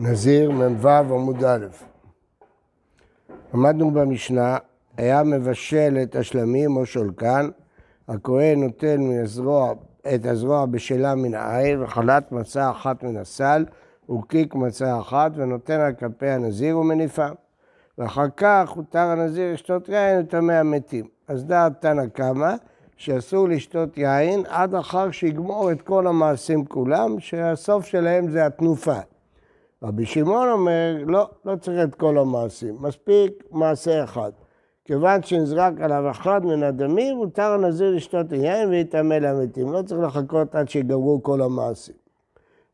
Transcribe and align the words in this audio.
נזיר 0.00 0.50
מ"ו 0.50 0.88
עמוד 0.88 1.44
א'. 1.44 1.66
למדנו 3.54 3.90
במשנה, 3.90 4.56
היה 4.96 5.22
מבשל 5.22 5.98
את 6.02 6.16
השלמים 6.16 6.76
או 6.76 6.86
שולקן, 6.86 7.48
הכהן 8.08 8.64
נותן 8.64 9.00
מהזרוע, 9.00 9.72
את 10.14 10.26
הזרוע 10.26 10.66
בשלה 10.66 11.14
מן 11.14 11.34
העין 11.34 11.82
וחלת 11.82 12.32
מצה 12.32 12.70
אחת 12.70 13.02
מן 13.02 13.16
הסל 13.16 13.64
וקיק 14.10 14.54
מצה 14.54 15.00
אחת 15.00 15.32
ונותן 15.34 15.80
על 15.80 15.92
כלפי 15.92 16.28
הנזיר 16.28 16.78
ומניפה. 16.78 17.26
ואחר 17.98 18.28
כך 18.36 18.70
הותר 18.70 18.98
הנזיר 18.98 19.52
לשתות 19.52 19.88
יין 19.88 20.20
וטמא 20.20 20.52
המתים. 20.52 21.06
אז 21.28 21.44
דעת 21.44 21.72
תנא 21.80 22.06
קמא 22.06 22.54
שאסור 22.96 23.48
לשתות 23.48 23.98
יין 23.98 24.42
עד 24.48 24.74
אחר 24.74 25.10
שיגמור 25.10 25.72
את 25.72 25.82
כל 25.82 26.06
המעשים 26.06 26.64
כולם, 26.64 27.20
שהסוף 27.20 27.86
שלהם 27.86 28.30
זה 28.30 28.46
התנופה. 28.46 28.98
רבי 29.82 30.06
שמעון 30.06 30.48
אומר, 30.48 30.96
לא, 31.06 31.30
לא 31.44 31.56
צריך 31.56 31.88
את 31.88 31.94
כל 31.94 32.18
המעשים, 32.18 32.76
מספיק 32.80 33.44
מעשה 33.50 34.04
אחד. 34.04 34.30
כיוון 34.84 35.22
שנזרק 35.22 35.80
עליו 35.80 36.10
אחד 36.10 36.44
מן 36.44 36.62
הדמים, 36.62 37.16
מותר 37.16 37.52
הנזיר 37.52 37.96
לשתות 37.96 38.32
יין 38.32 38.68
ויטמא 38.68 39.14
למתים. 39.14 39.72
לא 39.72 39.82
צריך 39.82 40.00
לחכות 40.00 40.54
עד 40.54 40.68
שיגמרו 40.68 41.22
כל 41.22 41.42
המעשים. 41.42 41.94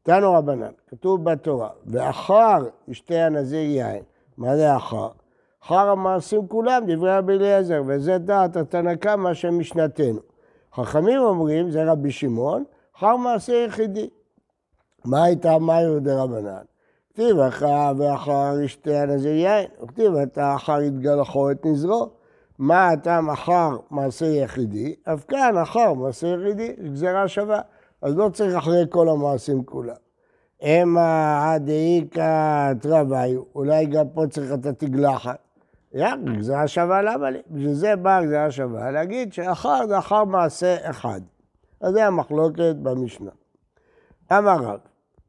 תנו 0.02 0.32
רבנן, 0.32 0.70
כתוב 0.88 1.24
בתורה, 1.24 1.68
ואחר 1.86 2.64
ישתה 2.88 3.14
הנזיר 3.14 3.60
יין. 3.60 4.02
מה 4.36 4.56
זה 4.56 4.76
אחר? 4.76 5.08
אחר 5.64 5.88
המעשים 5.90 6.48
כולם, 6.48 6.82
דברי 6.86 7.16
רבי 7.16 7.32
אליעזר, 7.32 7.82
וזה 7.86 8.18
דעת 8.18 8.56
התנא 8.56 8.94
קמא 8.94 9.34
של 9.34 9.50
משנתנו. 9.50 10.20
חכמים 10.74 11.20
אומרים, 11.20 11.70
זה 11.70 11.84
רבי 11.92 12.10
שמעון, 12.10 12.64
אחר 12.96 13.16
מעשה 13.16 13.52
יחידי. 13.52 14.10
מה 15.04 15.24
הייתה 15.24 15.58
מאיו 15.58 16.00
דרבנן? 16.00 16.64
כתיב 17.14 17.38
אחר 17.38 17.92
ואחר 17.98 18.60
ישתה 18.64 19.02
הנזיר 19.02 19.34
יין, 19.34 19.66
וכתיב 19.82 20.14
אתה 20.14 20.54
אחר 20.54 20.82
יתגלחו 20.82 21.50
את 21.50 21.66
נזרו. 21.66 22.10
מה 22.58 22.88
הטעם 22.88 23.30
אחר 23.30 23.70
מעשה 23.90 24.26
יחידי? 24.26 24.94
אף 25.04 25.24
כאן 25.28 25.56
אחר 25.62 25.94
מעשה 25.94 26.26
יחידי, 26.26 26.72
גזירה 26.92 27.28
שווה. 27.28 27.60
אז 28.02 28.16
לא 28.16 28.28
צריך 28.28 28.54
אחרי 28.54 28.84
כל 28.90 29.08
המעשים 29.08 29.64
כולם. 29.64 29.94
המה 30.62 31.52
עד 31.52 31.68
איכא 31.68 32.72
תרוויו, 32.80 33.42
אולי 33.54 33.86
גם 33.86 34.08
פה 34.08 34.22
צריך 34.30 34.52
את 34.52 34.66
התגלחת. 34.66 35.38
רק 35.94 36.18
גזירה 36.38 36.68
שווה 36.68 37.02
למה 37.02 37.30
לי? 37.30 37.38
בשביל 37.50 37.72
זה 37.72 37.96
באה 37.96 38.24
גזירה 38.24 38.50
שווה, 38.50 38.90
להגיד 38.90 39.32
שאחר 39.32 39.86
זה 39.88 39.98
אחר 39.98 40.24
מעשה 40.24 40.90
אחד. 40.90 41.20
אז 41.80 41.92
זה 41.92 42.06
המחלוקת 42.06 42.74
במשנה. 42.82 43.30
אמר 44.32 44.56
רב, 44.62 44.80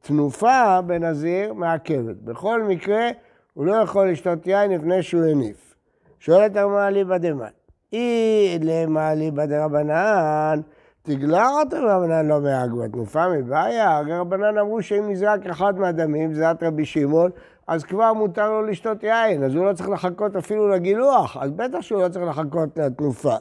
תנופה 0.08 0.81
בנזיר 0.81 1.53
מעכבת. 1.53 2.16
בכל 2.23 2.64
מקרה, 2.64 3.09
הוא 3.53 3.66
לא 3.66 3.75
יכול 3.75 4.11
לשתות 4.11 4.48
יין 4.48 4.72
לפני 4.72 5.03
שהוא 5.03 5.23
הניף. 5.23 5.75
שואלת 6.20 6.56
הגמרא 6.56 6.89
ליבא 6.89 7.17
דמן, 7.17 7.48
אי 7.94 8.59
למה 8.61 9.14
ליבא 9.14 9.45
דרבנן, 9.45 10.59
אותו 11.08 11.78
רבנן 11.83 12.26
לא 12.26 12.42
מהגבה, 12.42 12.88
תנופה 12.88 13.30
מבעיה, 13.30 14.02
רבנן 14.08 14.58
אמרו 14.58 14.81
שאם 14.81 15.09
נזרק 15.09 15.45
אחד 15.45 15.80
מהדמים, 15.80 16.33
זעת 16.33 16.64
רבי 16.64 16.86
שמעון, 16.86 17.31
אז 17.67 17.83
כבר 17.83 18.14
מותר 18.14 18.50
לו 18.50 18.61
לשתות 18.61 19.03
יין, 19.03 19.44
אז 19.44 19.56
הוא 19.56 19.66
לא 19.66 19.73
צריך 19.73 19.89
לחכות 19.89 20.36
אפילו 20.36 20.70
לגילוח, 20.70 21.38
אז 21.38 21.52
בטח 21.52 21.81
שהוא 21.81 22.02
לא 22.02 22.09
צריך 22.09 22.26
לחכות 22.26 22.78
לתנופה. 22.78 23.36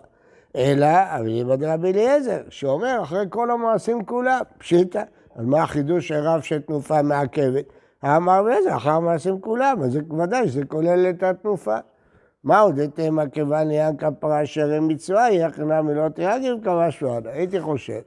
אלא 0.56 0.86
אביבא 1.20 1.56
דרבי 1.56 1.92
אליעזר, 1.92 2.40
שאומר 2.48 2.98
אחרי 3.02 3.24
כל 3.30 3.50
המעשים 3.50 4.04
כולם, 4.04 4.40
פשיטא. 4.58 5.02
אז 5.36 5.44
מה 5.46 5.62
החידוש 5.62 6.10
הרב 6.12 6.40
של 6.40 6.60
תנופה 6.60 7.02
מעכבת? 7.02 7.64
אמר 8.04 8.42
וזה, 8.44 8.76
אחר 8.76 9.00
מעשים 9.00 9.40
כולם, 9.40 9.82
אז 9.82 9.98
ודאי 10.18 10.48
שזה 10.48 10.64
כולל 10.64 11.10
את 11.10 11.22
התנופה. 11.22 11.76
מה 12.44 12.60
עוד 12.60 12.78
אתם 12.78 13.30
כיוון 13.30 13.70
יען 13.70 13.96
כפרה 13.96 14.42
אשר 14.42 14.72
הם 14.72 14.88
מצווה, 14.88 15.30
יחנה 15.30 15.82
מלאת 15.82 16.18
יגב 16.18 16.64
קבע 16.64 16.90
שועדה. 16.90 17.30
הייתי 17.30 17.60
חושב 17.60 18.00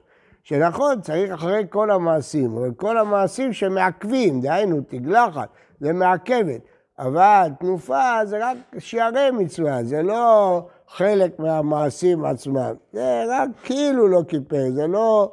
שנכון, 0.43 1.01
צריך 1.01 1.31
אחרי 1.31 1.63
כל 1.69 1.91
המעשים, 1.91 2.57
אבל 2.57 2.71
כל 2.71 2.97
המעשים 2.97 3.53
שמעכבים, 3.53 4.41
דהיינו 4.41 4.81
תגלחת, 4.87 5.49
זה 5.79 5.93
מעכבת. 5.93 6.61
אבל 6.99 7.49
תנופה 7.59 8.19
זה 8.23 8.37
רק 8.41 8.57
שערי 8.77 9.31
מצווה, 9.31 9.83
זה 9.83 10.01
לא 10.01 10.61
חלק 10.87 11.39
מהמעשים 11.39 12.25
עצמם. 12.25 12.73
זה 12.93 13.23
רק 13.29 13.49
כאילו 13.63 14.07
לא 14.07 14.21
כיפר, 14.27 14.69
זה 14.69 14.87
לא... 14.87 15.31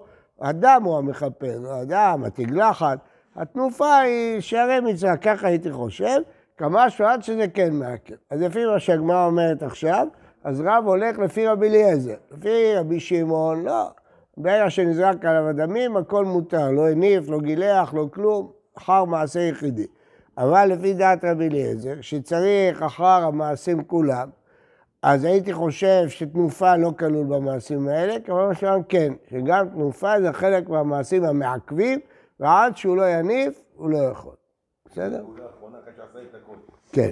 אדם 0.51 0.83
הוא 0.85 0.99
המכפר, 0.99 1.83
אדם, 1.83 2.25
התגלחת. 2.25 2.99
התנופה 3.37 3.99
היא 3.99 4.41
שערי 4.41 4.81
מצווה, 4.81 5.17
ככה 5.17 5.47
הייתי 5.47 5.73
חושב, 5.73 6.21
כמה 6.57 6.91
שעות 6.91 7.23
שזה 7.23 7.49
כן 7.55 7.73
מעכב. 7.73 8.15
אז 8.31 8.43
לפי 8.43 8.67
מה 8.67 8.79
שהגמרא 8.79 9.27
אומרת 9.27 9.63
עכשיו, 9.63 10.07
אז 10.45 10.61
רב 10.61 10.85
הולך 10.87 11.19
לפי 11.19 11.47
רבי 11.47 11.69
אליעזר. 11.69 12.15
לפי 12.31 12.75
רבי 12.77 13.01
שמעון, 13.01 13.65
לא. 13.65 13.91
ברגע 14.37 14.71
שנזרק 14.71 15.25
עליו 15.25 15.49
הדמים, 15.49 15.97
הכל 15.97 16.25
מותר. 16.25 16.71
לא 16.71 16.89
הניף, 16.89 17.29
לא 17.29 17.41
גילח, 17.41 17.95
לא 17.95 18.07
כלום, 18.15 18.51
אחר 18.79 19.05
מעשה 19.05 19.41
יחידי. 19.41 19.87
אבל 20.39 20.67
לפי 20.67 20.95
דעת 20.95 21.25
רבי 21.25 21.49
אליעזר, 21.49 21.95
שצריך 22.01 22.83
אחר 22.83 23.05
המעשים 23.25 23.85
כולם, 23.85 24.29
אז 25.07 25.25
הייתי 25.25 25.53
חושב 25.53 26.09
שתנופה 26.09 26.77
לא 26.77 26.93
כלול 26.99 27.27
במעשים 27.27 27.89
האלה, 27.89 28.21
כמובן 28.21 28.55
שלנו 28.55 28.83
כן, 28.89 29.13
שגם 29.31 29.69
תנופה 29.69 30.21
זה 30.21 30.33
חלק 30.33 30.69
מהמעשים 30.69 31.25
המעכבים, 31.25 32.01
ועד 32.41 32.77
שהוא 32.77 32.97
לא 32.97 33.09
יניף, 33.09 33.63
הוא 33.77 33.91
לא 33.91 33.99
יכול. 33.99 34.35
בסדר? 34.87 35.25
כן. 36.93 37.11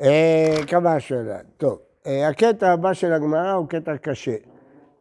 אה, 0.00 0.54
כמה 0.66 0.94
השאלה. 0.94 1.38
טוב, 1.56 1.78
אה, 2.06 2.28
הקטע 2.28 2.72
הבא 2.72 2.92
של 2.92 3.12
הגמרא 3.12 3.52
הוא 3.52 3.68
קטע 3.68 3.96
קשה, 3.96 4.36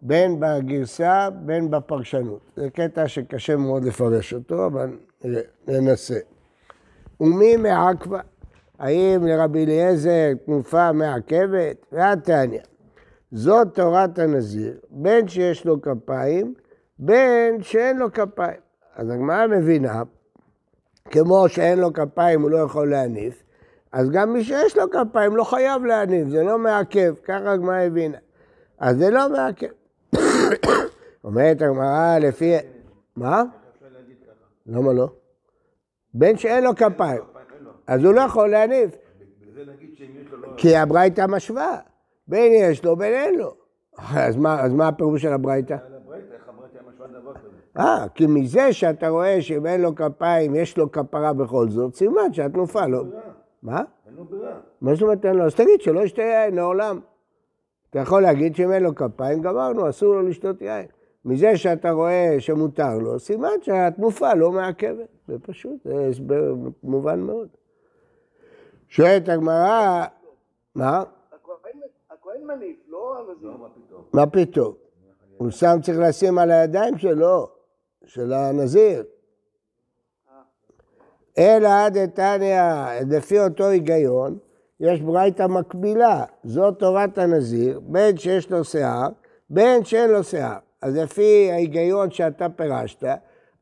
בין 0.02 0.40
בגרסה, 0.40 1.30
בין 1.30 1.72
בפרשנות. 1.72 2.52
זה 2.56 2.70
קטע 2.70 3.08
שקשה 3.08 3.56
מאוד 3.56 3.84
לפרש 3.84 4.34
אותו, 4.34 4.66
אבל 4.66 4.98
ננסה. 5.68 6.20
ומי 7.20 7.58
מעכבה? 7.58 8.20
האם 8.80 9.28
לרבי 9.28 9.66
אליעזר 9.66 10.32
תנופה 10.46 10.92
מעכבת? 10.92 11.86
והתניא. 11.92 12.60
זאת 13.32 13.68
תורת 13.74 14.20
הנזיר, 14.20 14.80
בין 14.90 15.28
שיש 15.28 15.66
לו 15.66 15.82
כפיים, 15.82 16.54
בין 17.00 17.64
שאין 17.64 17.98
לו 17.98 18.14
כפיים. 18.14 18.60
אז 18.96 19.10
הגמרא 19.10 19.48
מבינה, 19.48 20.04
כמו 21.06 21.50
שאין 21.50 21.80
לו 21.80 21.94
כפיים 21.94 22.42
הוא 22.42 22.52
לא 22.52 22.58
יכול 22.58 22.90
להניף, 22.90 23.44
אז 23.92 24.10
גם 24.10 24.34
מי 24.34 24.44
שיש 24.44 24.78
לו 24.78 24.90
כפיים 24.90 25.36
לא 25.36 25.44
חייב 25.44 25.86
להניף, 25.86 26.28
זה 26.28 26.44
לא 26.44 26.60
מעכב, 26.60 27.14
ככה 27.24 27.52
הגמרא 27.52 27.76
הבינה. 27.76 28.18
אז 28.80 28.98
זה 28.98 29.10
לא 29.10 29.30
מעכב. 29.30 29.68
אומרת 31.24 31.62
הגמרא 31.62 32.18
לפי... 32.20 32.54
מה? 33.16 33.44
למה 34.66 34.94
לא? 34.94 35.10
בין 36.14 36.38
שאין 36.38 36.64
לו 36.64 36.76
כפיים. 36.76 37.22
אז 37.90 38.04
הוא 38.04 38.14
לא 38.14 38.22
יכול 38.22 38.50
להניף. 38.50 38.98
כי 40.58 40.76
הברייתא 40.76 41.26
משווה, 41.30 41.78
בין 42.28 42.52
יש 42.54 42.86
לו 42.86 42.96
בין 42.96 43.14
אין 43.14 43.36
לו. 43.40 43.54
אז 44.16 44.36
מה, 44.36 44.62
אז 44.62 44.74
מה 44.74 44.88
הפירוש 44.88 45.22
של 45.22 45.34
הברייתא? 45.34 45.78
אה, 47.78 48.06
כי 48.16 48.28
מזה 48.28 48.74
שאתה 48.74 49.10
רואה 49.10 49.42
שאם 49.42 49.66
אין 49.66 49.82
לו 49.82 49.96
כפיים, 49.96 50.56
יש 50.56 50.78
לו 50.78 50.92
כפרה 50.92 51.34
בכל 51.34 51.70
זאת, 51.70 51.96
סימן 51.96 52.34
שהתנופה 52.34 52.88
לא... 52.88 53.04
מה? 53.64 53.84
אין 54.08 54.14
לו 54.16 54.26
ברירה. 54.26 54.60
מה 54.82 54.94
זאת 54.94 55.02
אומרת 55.02 55.26
אין 55.26 55.36
לו? 55.36 55.46
אז 55.46 55.56
תגיד 55.56 55.82
שלא 55.82 56.00
ישתה 56.00 56.22
יין 56.22 56.56
לעולם. 56.56 57.00
אתה 57.90 58.00
יכול 58.00 58.22
להגיד 58.22 58.56
שאם 58.56 58.72
אין 58.72 58.84
לו 58.84 58.96
כפיים, 58.96 59.42
גמרנו, 59.42 59.90
אסור 59.90 60.14
לו 60.14 60.22
לשתות 60.22 60.62
יין. 60.62 60.86
מזה 61.26 61.58
שאתה 61.58 61.92
רואה 61.92 62.36
שמותר 62.40 62.98
לו, 62.98 63.20
סימן 63.20 63.62
שהתנופה 63.62 64.34
לא 64.34 64.52
מעכבת. 64.52 65.08
זה 65.28 65.40
פשוט, 65.40 65.84
זה 65.84 66.08
הסבר 66.10 66.56
מובן 66.84 67.20
מאוד. 67.20 67.59
שואלת 68.90 69.30
הגמרא, 69.30 70.06
מה? 70.76 71.04
הכהן 72.10 72.44
מניף, 72.44 72.78
לא 72.88 73.16
הנזיר. 73.20 73.52
מה 74.14 74.26
פתאום? 74.28 74.74
הוא 75.38 75.50
שם 75.50 75.78
צריך 75.82 75.98
לשים 76.00 76.38
על 76.38 76.52
הידיים 76.52 76.98
שלו, 76.98 77.50
של 78.06 78.34
הנזיר. 78.34 79.04
אלא 81.38 81.90
דתניא, 81.90 82.62
לפי 83.10 83.40
אותו 83.40 83.68
היגיון, 83.68 84.38
יש 84.80 85.02
ברייתא 85.02 85.48
מקבילה, 85.48 86.24
זאת 86.44 86.80
תורת 86.80 87.18
הנזיר, 87.18 87.80
בין 87.80 88.18
שיש 88.18 88.52
לו 88.52 88.64
שיער, 88.64 89.10
בין 89.50 89.86
שאין 89.86 90.10
לו 90.10 90.24
שיער. 90.24 90.58
אז 90.82 90.98
לפי 90.98 91.52
ההיגיון 91.52 92.12
שאתה 92.12 92.50
פירשת, 92.50 93.04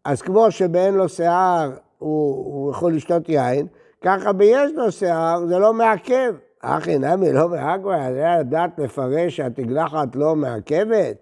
אז 0.06 0.22
כמו 0.22 0.52
שבאין 0.52 0.94
לו 0.94 1.10
שיער 1.10 1.72
הוא, 1.98 2.46
הוא 2.46 2.72
יכול 2.72 2.96
לשתות 2.96 3.30
יין, 3.30 3.68
ככה 4.02 4.34
ביש 4.34 4.72
לו 4.76 4.92
שיער, 4.92 5.46
זה 5.48 5.60
לא 5.60 5.74
מעכב. 5.74 6.34
אחי 6.62 6.98
נמי 6.98 7.34
לא 7.34 7.50
מעכבה, 7.50 8.14
זה 8.14 8.32
הדעת 8.32 8.80
לפרש 8.80 9.36
שהתגלחת 9.38 10.16
לא 10.16 10.36
מעכבת? 10.36 11.16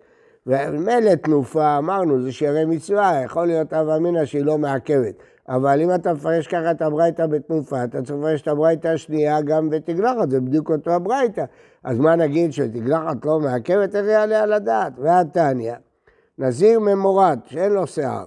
ומילא 0.48 1.16
תנופה, 1.16 1.78
אמרנו, 1.78 2.22
זה 2.22 2.32
שערי 2.32 2.66
מצווה, 2.66 3.22
יכול 3.24 3.48
להיות 3.48 3.74
אב 3.74 3.90
אמינא 3.90 4.26
שהיא 4.26 4.46
לא 4.46 4.58
מעכבת. 4.58 5.14
אבל 5.50 5.82
אם 5.82 5.96
אתה 5.96 6.14
מפרש 6.14 6.48
ככה 6.48 6.72
את 6.72 6.82
הברייתא 6.82 7.26
בתנופה, 7.26 7.84
אתה 7.84 8.02
צריך 8.02 8.20
לפרש 8.20 8.42
את 8.42 8.48
הברייתא 8.48 8.88
השנייה 8.88 9.42
גם 9.42 9.70
בתגלחת, 9.70 10.30
זה 10.30 10.42
בדיוק 10.42 10.72
אותו 10.72 10.92
הברייתא. 10.92 11.44
אז 11.84 12.00
מה 12.00 12.16
נגיד 12.16 12.54
שתגלחת 12.54 13.26
לא 13.26 13.40
מעכבת, 13.40 13.96
איך 13.96 14.06
יעלה 14.06 14.44
על 14.44 14.54
הדעת? 14.54 14.94
והתניא, 14.98 15.74
נזיר 16.38 16.80
ממורד, 16.80 17.40
שאין 17.46 17.72
לו 17.72 17.88
שיער. 17.88 18.26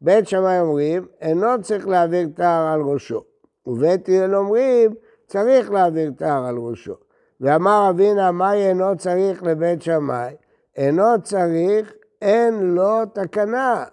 בית 0.00 0.28
שמאי 0.28 0.60
אומרים, 0.60 1.06
אינו 1.20 1.62
צריך 1.62 1.88
להעביר 1.88 2.28
תער 2.34 2.66
על 2.66 2.80
ראשו. 2.80 3.31
ובית 3.66 4.08
הלל 4.08 4.34
אומרים, 4.34 4.90
צריך 5.26 5.70
להעביר 5.70 6.10
תער 6.16 6.46
על 6.46 6.56
ראשו. 6.56 6.94
ואמר 7.40 7.90
אבינה, 7.90 8.30
מה 8.30 8.54
אינו 8.54 8.96
צריך 8.96 9.42
לבית 9.42 9.82
שמאי? 9.82 10.34
אינו 10.76 11.22
צריך, 11.22 11.92
אין 12.22 12.74
לו 12.74 13.06
תקנה. 13.12 13.84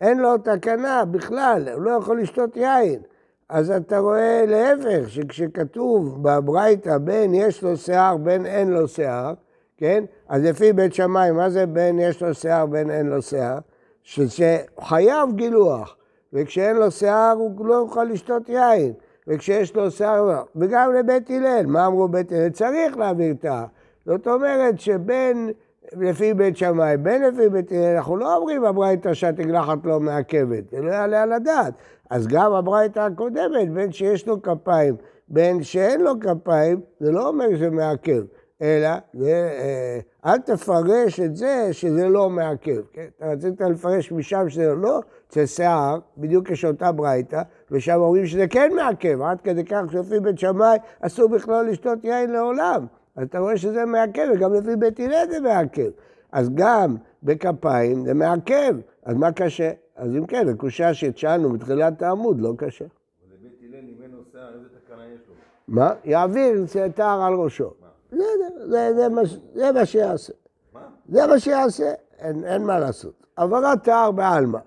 אין 0.00 0.18
לו 0.18 0.38
תקנה 0.38 1.04
בכלל, 1.04 1.68
הוא 1.68 1.82
לא 1.82 1.90
יכול 1.90 2.20
לשתות 2.20 2.56
יין. 2.56 3.02
אז 3.48 3.70
אתה 3.70 3.98
רואה 3.98 4.44
להפך, 4.46 5.10
שכשכתוב 5.10 6.22
בברייתא 6.22 6.98
בין 6.98 7.34
יש 7.34 7.62
לו 7.62 7.76
שיער 7.76 8.16
בין 8.16 8.46
אין 8.46 8.70
לו 8.70 8.88
שיער, 8.88 9.34
כן? 9.76 10.04
אז 10.28 10.44
לפי 10.44 10.72
בית 10.72 10.94
שמאי, 10.94 11.30
מה 11.30 11.50
זה 11.50 11.66
בין 11.66 11.98
יש 11.98 12.22
לו 12.22 12.34
שיער 12.34 12.66
בין 12.66 12.90
אין 12.90 13.06
לו 13.06 13.22
שיער? 13.22 13.58
שחייב 14.02 15.28
גילוח, 15.34 15.96
וכשאין 16.34 16.76
לו 16.76 16.90
שיער 16.90 17.34
הוא 17.38 17.66
לא 17.66 17.74
יוכל 17.74 18.04
לשתות 18.04 18.48
יין, 18.48 18.92
וכשיש 19.28 19.76
לו 19.76 19.90
שיער, 19.90 20.42
וגם 20.56 20.92
לבית 20.92 21.30
הלל, 21.30 21.66
מה 21.66 21.86
אמרו 21.86 22.08
בית 22.08 22.32
הלל? 22.32 22.48
צריך 22.48 22.96
להעביר 22.96 23.30
את 23.30 23.44
ה... 23.44 23.64
זאת 24.06 24.28
אומרת 24.28 24.80
שבין 24.80 25.50
לפי 25.92 26.34
בית 26.34 26.56
שמאי, 26.56 26.96
בין 26.96 27.22
לפי 27.22 27.48
בית 27.48 27.72
הלל, 27.72 27.96
אנחנו 27.96 28.16
לא 28.16 28.36
אומרים 28.36 28.64
הברייתא 28.64 29.14
שהתגלחת 29.14 29.78
לא 29.84 30.00
מעכבת, 30.00 30.70
זה 30.70 30.80
לא 30.80 30.90
יעלה 30.90 31.22
על 31.22 31.32
הדעת. 31.32 31.74
אז 32.10 32.26
גם 32.26 32.52
הברייתא 32.52 33.00
הקודמת, 33.00 33.70
בין 33.72 33.92
שיש 33.92 34.28
לו 34.28 34.42
כפיים, 34.42 34.96
בין 35.28 35.62
שאין 35.62 36.00
לו 36.00 36.12
כפיים, 36.20 36.80
זה 37.00 37.12
לא 37.12 37.28
אומר 37.28 37.56
שזה 37.56 37.70
מעכב, 37.70 38.22
אלא 38.62 38.88
זה, 39.14 39.50
אה, 39.60 40.00
אל 40.32 40.38
תפרש 40.38 41.20
את 41.20 41.36
זה 41.36 41.68
שזה 41.72 42.08
לא 42.08 42.30
מעכב. 42.30 42.80
כן? 42.92 43.06
אתה 43.16 43.26
רצית 43.26 43.60
לפרש 43.60 44.12
משם 44.12 44.48
שזה 44.48 44.74
לא, 44.74 45.00
אצל 45.28 45.46
שיער, 45.46 45.98
בדיוק 46.18 46.50
יש 46.50 46.64
אותה 46.64 46.92
ברייתא, 46.92 47.42
ושם 47.70 47.94
אומרים 47.94 48.26
שזה 48.26 48.46
כן 48.48 48.72
מעכב, 48.76 49.22
עד 49.22 49.40
כדי 49.40 49.64
כך 49.64 49.82
שלפי 49.92 50.20
בית 50.20 50.38
שמאי 50.38 50.78
אסור 51.00 51.28
בכלל 51.28 51.66
לשתות 51.66 52.04
יין 52.04 52.30
לעולם. 52.32 52.86
אז 53.16 53.26
אתה 53.26 53.38
רואה 53.38 53.56
שזה 53.56 53.84
מעכב, 53.84 54.26
וגם 54.34 54.54
לפי 54.54 54.76
בית 54.76 55.00
הלל 55.00 55.26
זה 55.30 55.40
מעכב. 55.40 55.90
אז 56.32 56.50
גם 56.54 56.96
בכפיים 57.22 58.04
זה 58.04 58.14
מעכב, 58.14 58.74
אז 59.04 59.16
מה 59.16 59.32
קשה? 59.32 59.70
אז 59.96 60.16
אם 60.16 60.26
כן, 60.26 60.48
הקושה 60.48 60.94
ששאלנו 60.94 61.52
בתחילת 61.52 62.02
העמוד 62.02 62.40
לא 62.40 62.52
קשה. 62.56 62.84
ולבית 62.84 63.58
הלל, 63.62 63.74
אם 63.74 64.02
אין 64.02 64.10
לו 64.10 64.22
שיער, 64.32 64.54
איזה 64.54 64.68
תקנה 64.68 65.04
יש 65.14 65.20
לו? 65.28 65.34
מה? 65.68 65.92
יעביר 66.04 66.64
תער 66.94 67.22
על 67.22 67.34
ראשו. 67.34 67.83
זה, 68.16 68.90
זה, 68.94 69.08
זה, 69.54 69.72
מה, 69.72 69.86
שיעשה. 69.86 70.32
מה? 70.74 70.80
זה 71.08 71.26
מה 71.26 71.38
שיעשה, 71.38 71.92
אין, 72.18 72.44
אין 72.44 72.62
מה 72.62 72.78
לעשות. 72.78 73.26
העברת 73.36 73.84
תער 73.84 74.10
בעלמא. 74.10 74.58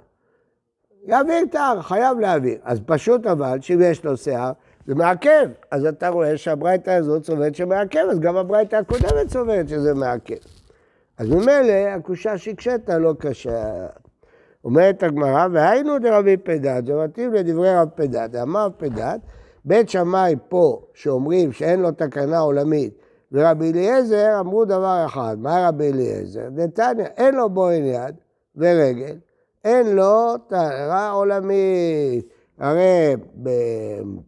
יעביר 1.06 1.46
תער, 1.52 1.82
חייב 1.82 2.20
להעביר. 2.20 2.58
אז 2.64 2.80
פשוט 2.86 3.26
אבל, 3.26 3.58
שאם 3.62 3.80
יש 3.82 4.06
לו 4.06 4.18
שיער, 4.18 4.52
זה 4.88 4.96
מעכב. 4.96 5.50
אז 5.72 5.86
אתה 5.86 6.10
רואה 6.10 6.38
שהברייתא 6.38 6.90
הזאת 6.90 7.26
סוברת 7.26 7.56
שמעכב, 7.56 8.06
אז 8.12 8.20
גם 8.20 8.38
הברייתא 8.38 8.76
הקודמת 8.76 9.30
סוברת 9.30 9.70
שזה 9.70 9.94
מעכב. 9.94 10.36
אז 11.18 11.30
ממילא 11.30 11.74
הקושה 11.96 12.38
שהקשית 12.38 12.90
לא 12.90 13.14
קשה. 13.20 13.88
אומרת 14.64 15.04
הגמרא, 15.04 15.48
והיינו 15.52 16.00
דרבי 16.00 16.38
פדת, 16.38 16.86
זה 16.86 16.96
מתאים 16.96 17.34
לדברי 17.34 17.76
רב 17.76 17.90
פדת. 17.96 18.36
אמר 18.36 18.68
פדת, 18.78 19.20
בית 19.66 19.90
שמאי 19.90 20.36
פה, 20.50 20.82
שאומרים 20.94 21.52
שאין 21.52 21.82
לו 21.82 21.92
תקנה 21.92 22.40
עולמית, 22.40 22.94
ורבי 23.32 23.72
אליעזר 23.72 24.40
אמרו 24.40 24.66
דבר 24.66 25.04
אחד, 25.06 25.38
מה 25.40 25.68
רבי 25.68 25.92
אליעזר? 25.92 26.50
נתניה, 26.52 27.06
אין 27.06 27.36
לו 27.36 27.50
בוהן 27.50 27.86
יד 27.86 28.16
ורגל, 28.56 29.16
אין 29.64 29.96
לו 29.96 30.38
טהרה 30.48 31.12
עולמית. 31.12 32.26
הרי 32.60 33.16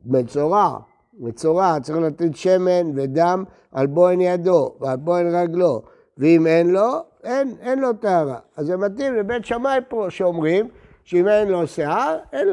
במצורע, 0.05 0.77
מצורע 1.19 1.77
צריך 1.81 1.97
לתת 1.97 2.35
שמן 2.35 2.91
ודם 2.95 3.43
על 3.71 3.87
בוהן 3.87 4.21
ידו 4.21 4.75
ועל 4.79 4.97
בוהן 4.97 5.35
רגלו, 5.35 5.81
ואם 6.17 6.47
אין 6.47 6.69
לו, 6.69 6.99
אין, 7.23 7.55
אין 7.61 7.79
לו 7.79 7.93
טהרה. 7.93 8.39
אז 8.57 8.65
זה 8.65 8.77
מתאים 8.77 9.15
לבית 9.15 9.45
שמאי 9.45 9.79
פה 9.87 10.05
שאומרים 10.09 10.67
שאם 11.03 11.27
אין 11.27 11.47
לו 11.47 11.67
שיער, 11.67 12.17
אין 12.33 12.47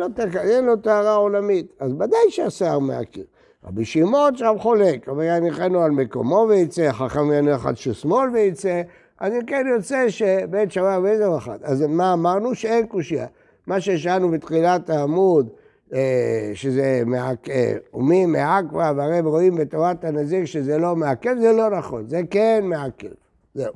לו, 0.64 0.76
טהרה 0.76 1.14
עולמית. 1.14 1.72
אז 1.80 1.92
ודאי 1.92 2.30
שהשיער 2.30 2.78
מעכב. 2.78 3.22
רבי 3.66 3.84
שמעון 3.84 4.36
שם 4.36 4.54
חולק, 4.58 5.08
אבל 5.08 5.24
יניחנו 5.24 5.82
על 5.82 5.90
מקומו 5.90 6.46
ויצא, 6.48 6.92
חכם 6.92 7.32
יניח 7.32 7.66
על 7.66 7.74
ששמאל 7.74 8.30
ויצא, 8.30 8.82
אז 9.18 9.32
אם 9.32 9.46
כן 9.46 9.66
יוצא 9.76 10.08
שבית 10.08 10.72
שמאי 10.72 10.98
ואיזה 10.98 11.36
אחד. 11.36 11.58
אז 11.62 11.82
מה 11.82 12.12
אמרנו? 12.12 12.54
שאין 12.54 12.86
קושייה. 12.86 13.26
מה 13.66 13.80
ששאלנו 13.80 14.30
בתחילת 14.30 14.90
העמוד, 14.90 15.48
אה, 15.94 16.50
שזה 16.54 17.02
מעכב, 17.06 17.50
אה, 17.50 17.74
ומי 17.94 18.26
מעכבה 18.26 18.92
והרי 18.96 19.20
רואים 19.20 19.56
בתורת 19.56 20.04
הנזיר 20.04 20.44
שזה 20.44 20.78
לא 20.78 20.96
מעכב, 20.96 21.34
זה 21.40 21.52
לא 21.52 21.70
נכון, 21.70 22.08
זה 22.08 22.20
כן 22.30 22.64
מעכב. 22.64 23.08
זהו. 23.54 23.74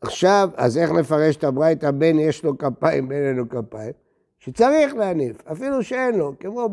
עכשיו, 0.00 0.50
אז 0.56 0.78
איך 0.78 0.90
נפרש 0.90 1.36
את 1.36 1.44
הברייתא 1.44 1.90
בין 1.90 2.18
יש 2.18 2.44
לו 2.44 2.58
כפיים 2.58 3.08
בין 3.08 3.26
אין 3.28 3.36
לו 3.36 3.48
כפיים? 3.48 3.92
שצריך 4.40 4.94
להניף, 4.94 5.36
אפילו 5.52 5.82
שאין 5.82 6.18
לו, 6.18 6.32
כמו 6.40 6.68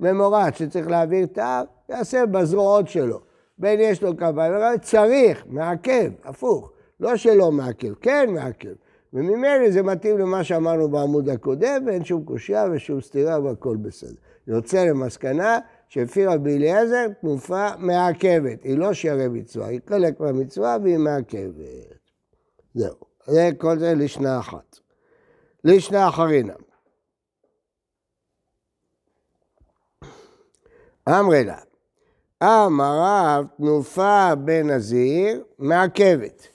בממורת 0.00 0.56
שצריך 0.56 0.88
להעביר 0.88 1.26
תער, 1.26 1.64
יעשה 1.88 2.26
בזרועות 2.26 2.88
שלו. 2.88 3.20
בין 3.58 3.80
יש 3.80 4.02
לו 4.02 4.16
כפיים, 4.16 4.78
צריך, 4.82 5.44
מעכב, 5.48 6.10
הפוך. 6.24 6.72
לא 7.00 7.16
שלא 7.16 7.52
מעכב, 7.52 7.94
כן 7.94 8.30
מעכב. 8.30 8.74
וממילא 9.12 9.70
זה 9.70 9.82
מתאים 9.82 10.18
למה 10.18 10.44
שאמרנו 10.44 10.88
בעמוד 10.88 11.28
הקודם, 11.28 11.82
ואין 11.86 12.04
שום 12.04 12.24
קושייה 12.24 12.66
ושום 12.72 13.00
סתירה 13.00 13.40
והכל 13.40 13.76
בסדר. 13.76 14.14
יוצא 14.46 14.84
למסקנה 14.84 15.58
שלפי 15.88 16.26
רבי 16.26 16.56
אליעזר 16.56 17.06
תנופה 17.20 17.68
מעכבת, 17.78 18.64
היא 18.64 18.78
לא 18.78 18.92
שערי 18.92 19.28
מצווה, 19.28 19.66
היא 19.66 19.80
חלק 19.88 20.20
מהמצווה 20.20 20.76
והיא 20.82 20.98
מעכבת. 20.98 21.98
זהו, 22.74 22.96
זה 23.26 23.50
כל 23.58 23.78
זה 23.78 23.94
לשנה 23.94 24.38
אחת. 24.38 24.78
לשנה 25.64 26.08
אחרינה. 26.08 26.54
אמרי 31.08 31.44
לה, 31.44 31.56
אמר 32.42 33.00
רב 33.02 33.46
תנופה 33.56 34.34
בנזיר 34.34 35.42
מעכבת. 35.58 36.46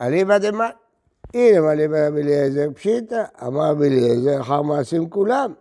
אליבא 0.00 0.38
דמאי. 0.38 0.68
הנה 1.34 1.60
מה 1.60 1.74
ליבא 1.74 2.06
רבי 2.06 2.22
אליעזר 2.22 2.68
פשיטא, 2.74 3.24
אמר 3.46 3.70
רבי 3.70 3.88
אליעזר, 3.88 4.40
אחר 4.40 4.62
מעשים 4.62 5.10
כולם. 5.10 5.52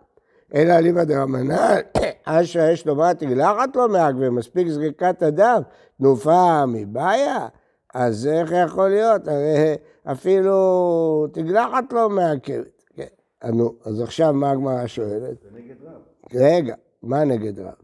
אלא 0.56 0.80
ליבא 0.80 1.04
דרמנן, 1.04 1.75
אשר 2.24 2.70
יש 2.70 2.88
לומר 2.88 3.13
תגלחת 3.13 3.75
לא 3.75 3.90
מעק 3.90 4.16
ומספיק 4.20 4.68
זריקת 4.68 5.24
הדם, 5.24 5.62
תנופה 5.98 6.66
מבעיה, 6.66 7.48
אז 7.94 8.28
איך 8.28 8.54
יכול 8.66 8.90
להיות? 8.90 9.28
הרי 9.28 9.75
אפילו 10.04 11.28
תגלחת 11.32 11.94
לא 11.94 12.10
מעכבת. 12.10 12.84
כן. 12.96 13.06
נו, 13.54 13.74
אז 13.86 14.02
עכשיו 14.02 14.34
מה 14.34 14.52
הגמרא 14.52 14.88
שואלת? 14.88 15.42
זה 15.42 15.50
נגד 15.54 15.75
רב. 15.84 16.02
רגע, 16.34 16.75
מה 17.04 17.24
נגד 17.24 17.60
רב? 17.60 17.83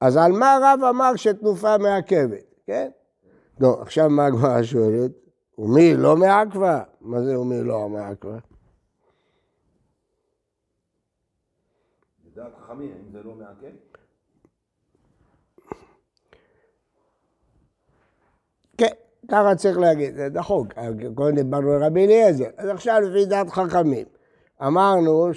אז 0.00 0.16
על 0.16 0.32
מה 0.32 0.58
רב 0.62 0.84
אמר 0.84 1.16
שתנופה 1.16 1.78
מעכבת, 1.78 2.54
כן? 2.66 2.88
נו, 3.60 3.80
עכשיו 3.80 4.10
מה 4.10 4.26
הגמרא 4.26 4.62
שואלת? 4.62 5.10
ומי 5.58 5.94
לא 5.94 6.16
מעכבה? 6.16 6.82
מה 7.00 7.22
זה 7.22 7.40
ומי 7.40 7.62
לא 7.62 7.88
מעכבה? 7.88 8.38
לדעת 12.26 12.52
חכמים, 12.64 12.92
אם 13.06 13.12
זה 13.12 13.22
לא 13.22 13.34
מעכב? 13.34 13.76
כן, 18.78 18.92
ככה 19.30 19.54
צריך 19.54 19.78
להגיד, 19.78 20.14
זה 20.14 20.28
דחוק. 20.28 20.66
קודם 21.14 21.36
דיברנו 21.36 21.72
על 21.72 21.84
רבי 21.84 22.04
אליעזר. 22.04 22.48
אז 22.56 22.68
עכשיו 22.68 23.00
לפי 23.00 23.26
דעת 23.26 23.50
חכמים. 23.50 24.06
אמרנו 24.66 25.30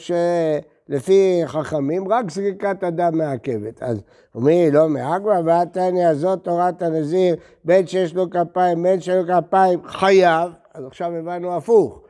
שלפי 0.89 1.41
חכמים 1.45 2.11
רק 2.11 2.31
זריקת 2.31 2.83
הדם 2.83 3.17
מעכבת. 3.17 3.83
אז 3.83 4.01
מי 4.35 4.71
לא 4.71 4.89
מעכבה? 4.89 5.39
והתניא 5.45 6.07
הזאת 6.07 6.43
תורת 6.43 6.81
הנזיר, 6.81 7.35
בין 7.63 7.87
שיש 7.87 8.15
לו 8.15 8.29
כפיים, 8.29 8.83
בין 8.83 9.01
שיש 9.01 9.15
לו 9.15 9.35
כפיים, 9.35 9.79
חייב. 9.85 10.51
אז 10.73 10.85
עכשיו 10.85 11.15
הבנו 11.15 11.57
הפוך 11.57 12.01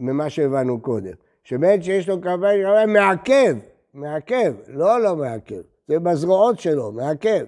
ממה 0.00 0.30
שהבנו 0.30 0.80
קודם. 0.80 1.12
שבין 1.44 1.82
שיש 1.82 2.08
לו 2.08 2.20
כפיים, 2.20 2.92
מעכב, 2.92 3.56
מעכב, 3.94 4.54
לא 4.68 5.00
לא 5.00 5.16
מעכב. 5.16 5.60
זה 5.88 5.98
בזרועות 5.98 6.60
שלו, 6.60 6.92
מעכב. 6.92 7.44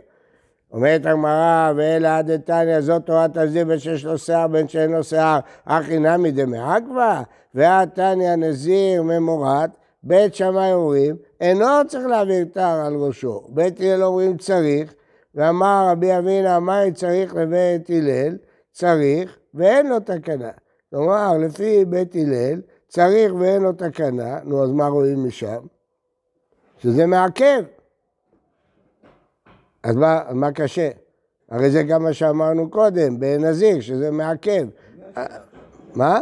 אומרת 0.73 1.07
הגמרא, 1.07 1.73
ואלא 1.77 2.23
דתניא 2.23 2.81
זאת 2.81 3.07
תורת 3.07 3.37
הזיר 3.37 3.65
בין 3.65 3.79
שיש 3.79 4.05
לו 4.05 4.19
שיער 4.19 4.49
בין 4.49 4.69
שאין 4.69 4.93
לו 4.93 5.05
שיער, 5.05 5.39
הכי 5.67 5.99
נמי 5.99 6.31
דמעכבה, 6.31 7.23
והתניא 7.55 8.35
נזיר 8.35 9.03
ממורת, 9.03 9.71
בית 10.07 10.35
שמאי 10.35 10.73
אומרים, 10.73 11.17
אינו 11.41 11.67
צריך 11.89 12.07
להעביר 12.07 12.45
תר 12.53 12.83
על 12.87 12.95
ראשו. 12.95 13.47
בית 13.49 13.81
הלל 13.81 14.03
אומרים 14.03 14.37
צריך, 14.37 14.95
ואמר 15.35 15.89
רבי 15.91 16.19
אבינה, 16.19 16.61
מה 16.61 16.81
צריך 16.95 17.35
לבית 17.35 17.91
הלל? 17.91 18.37
צריך, 18.73 19.39
ואין 19.55 19.87
לו 19.87 20.01
תקנה. 20.01 20.51
כלומר, 20.91 21.39
לפי 21.39 21.85
בית 21.85 22.15
הלל, 22.15 22.61
צריך 22.89 23.35
ואין 23.39 23.63
לו 23.63 23.73
תקנה, 23.73 24.39
נו, 24.45 24.65
אז 24.65 24.71
מה 24.71 24.87
רואים 24.87 25.27
משם? 25.27 25.67
שזה 26.79 27.07
מעכב. 27.07 27.63
אז 29.83 29.97
מה, 29.97 30.21
מה 30.31 30.53
קשה? 30.53 30.91
הרי 31.51 31.71
זה 31.71 31.83
גם 31.83 32.03
מה 32.03 32.13
שאמרנו 32.13 32.71
קודם, 32.71 33.21
בנזיר, 33.21 33.81
שזה 33.81 34.11
מעכב. 34.11 34.67
מה? 35.95 36.21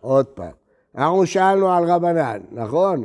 עוד 0.00 0.26
פעם. 0.26 0.65
אנחנו 0.96 1.26
שאלנו 1.26 1.72
על 1.72 1.84
רבנן, 1.84 2.40
נכון? 2.52 3.04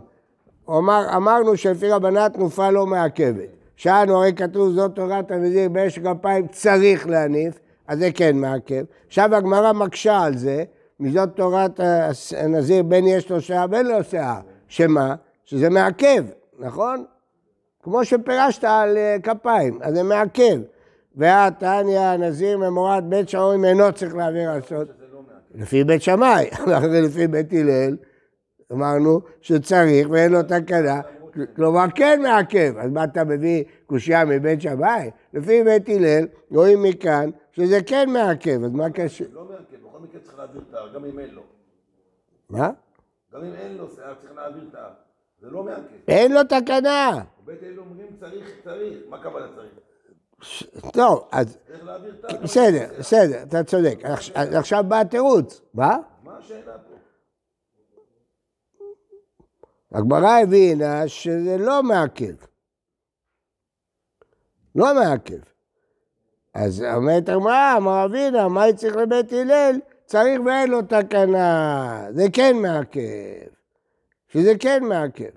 אמר, 0.70 1.06
אמרנו 1.16 1.58
שלפי 1.58 1.90
רבנן 1.90 2.30
תנופה 2.30 2.70
לא 2.70 2.86
מעכבת. 2.86 3.50
שאלנו, 3.76 4.18
הרי 4.18 4.34
כתוב 4.34 4.72
זאת 4.72 4.96
תורת 4.96 5.32
הנזיר 5.32 5.70
באש 5.70 6.00
כפיים 6.00 6.48
צריך 6.48 7.08
להניף, 7.08 7.60
אז 7.88 8.00
זה 8.00 8.10
כן 8.12 8.38
מעכב. 8.38 8.84
עכשיו 9.08 9.36
הגמרא 9.36 9.74
מקשה 9.74 10.20
על 10.20 10.38
זה, 10.38 10.64
מזאת 11.00 11.30
תורת 11.36 11.80
הנזיר 12.38 12.84
בין 12.84 13.08
יש 13.08 13.32
לו 13.32 13.42
שיער 13.42 13.68
בין 13.68 13.88
לו 13.88 14.04
שיער. 14.04 14.40
שמה? 14.68 15.16
שזה 15.46 15.70
מעכב, 15.70 16.24
נכון? 16.60 17.06
כמו 17.84 18.06
שפירשת 18.06 18.64
על 18.64 18.98
אה, 18.98 19.16
כפיים, 19.24 19.80
אז 19.82 19.94
זה 19.96 20.04
מעכב. 20.04 20.60
והתניא 21.16 22.00
הנזיר 22.00 22.58
ממורת 22.58 23.04
בית 23.04 23.30
שעורים 23.30 23.66
אינו 23.66 23.92
צריך 23.92 24.16
להעביר 24.16 24.52
על 24.52 24.62
סוד. 24.62 25.01
לפי 25.56 25.84
בית 25.84 26.02
שמאי, 26.02 26.50
לפי 27.06 27.28
בית 27.28 27.54
הלל, 27.54 27.98
אמרנו 28.72 29.22
שצריך 29.42 30.10
ואין 30.10 30.32
לו 30.32 30.44
תקנה, 30.44 31.02
כלומר 31.56 31.86
כן 31.96 32.22
מעכב, 32.24 32.74
אז 32.78 32.92
מה 32.92 33.04
אתה 33.04 33.24
מביא 33.24 33.64
קושייה 33.86 34.26
מבית 34.26 34.62
שמאי? 34.62 35.10
לפי 35.34 35.64
בית 35.64 35.90
הלל 35.90 36.28
רואים 36.52 36.84
מכאן 36.84 37.30
שזה 37.52 37.80
כן 37.86 38.10
מעכב, 38.10 38.64
אז 38.64 38.72
מה 38.72 38.90
קשה? 38.90 39.26
לא 39.34 39.46
מעכב, 39.46 39.88
בכל 39.88 40.00
מקרה 40.00 40.22
צריך 40.22 40.38
להעביר 40.38 40.62
תא, 40.72 40.78
גם 40.94 41.06
אם 41.06 41.20
אין 41.20 41.30
לו. 41.36 41.42
מה? 42.50 42.72
גם 43.34 43.44
אם 43.44 43.54
אין 43.54 43.78
לו 43.78 43.88
שיער 43.96 44.14
צריך 44.22 44.36
להעביר 44.36 44.64
תא. 44.72 44.88
זה 45.42 45.50
לא 45.50 45.64
מעכב. 45.64 45.82
אין 46.08 46.32
לו 46.32 46.44
תקנה. 46.44 47.22
בית 47.46 47.64
אל 47.64 47.80
אומרים 47.80 48.08
צריך, 48.20 48.50
צריך. 48.64 49.00
מה 49.10 49.18
הכוונה 49.18 49.46
צריך? 49.56 49.72
טוב, 50.94 51.28
אז. 51.32 51.58
בסדר, 52.44 52.90
בסדר, 53.00 53.44
אתה 53.44 53.64
צודק. 53.64 53.98
עכש- 54.04 54.32
עכשיו 54.36 54.84
בא 54.88 55.00
התירוץ. 55.00 55.62
מה? 55.74 55.98
מה 56.24 56.38
השאלה 56.38 56.74
פה? 56.78 56.96
הגמרא 59.92 60.40
הבינה 60.44 61.08
שזה 61.08 61.58
לא 61.58 61.84
מעכב. 61.84 62.36
לא 64.76 64.96
מעכב. 64.96 65.40
אז 66.54 66.84
אומרת 66.96 67.30
הגמרא, 67.30 67.78
אמר 67.78 68.06
אבינה, 68.06 68.48
מה 68.48 68.64
היא 68.64 68.74
צריך 68.76 68.96
לבית 68.96 69.34
הלל? 69.34 69.76
צריך 70.06 70.42
ואין 70.46 70.72
לו 70.72 70.82
תקנה. 70.82 72.08
זה 72.12 72.24
כן 72.34 72.56
מעכב. 72.62 73.52
שזה 74.28 74.52
כן 74.60 74.84
מעכב. 74.84 75.32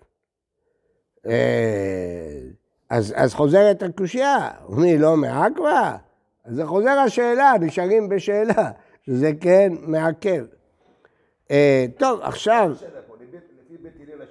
אז, 2.94 3.12
אז 3.16 3.34
חוזרת 3.34 3.82
הקושייה, 3.82 4.48
אומרים 4.68 5.00
לא 5.00 5.16
מעכבה? 5.16 5.96
אז 6.44 6.54
זה 6.54 6.66
חוזר 6.66 6.90
השאלה, 6.90 7.52
נשארים 7.60 8.08
בשאלה, 8.08 8.70
שזה 9.06 9.30
כן 9.40 9.72
מעכב. 9.82 10.44
אה, 11.50 11.86
טוב, 11.98 12.20
עכשיו... 12.22 12.72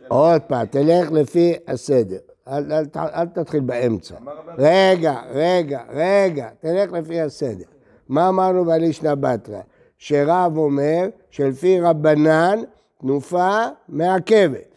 עוד 0.08 0.42
פעם, 0.42 0.66
תלך 0.66 1.12
לפי 1.12 1.54
הסדר. 1.68 2.18
אל, 2.48 2.72
אל, 2.74 2.86
ת- 2.86 2.98
אל 2.98 3.26
תתחיל 3.26 3.60
באמצע. 3.60 4.16
רגע, 4.58 5.16
רגע, 5.32 5.82
רגע, 5.90 6.50
תלך 6.60 6.92
לפי 6.92 7.22
הסדר. 7.22 7.66
מה 8.10 8.30
אמרנו 8.30 8.66
בלישנא 8.66 9.16
בתרא? 9.16 9.60
שרב 9.98 10.58
אומר 10.58 11.08
שלפי 11.30 11.82
רבנן 11.82 12.60
תנופה 13.02 13.60
מעכבת. 13.90 14.73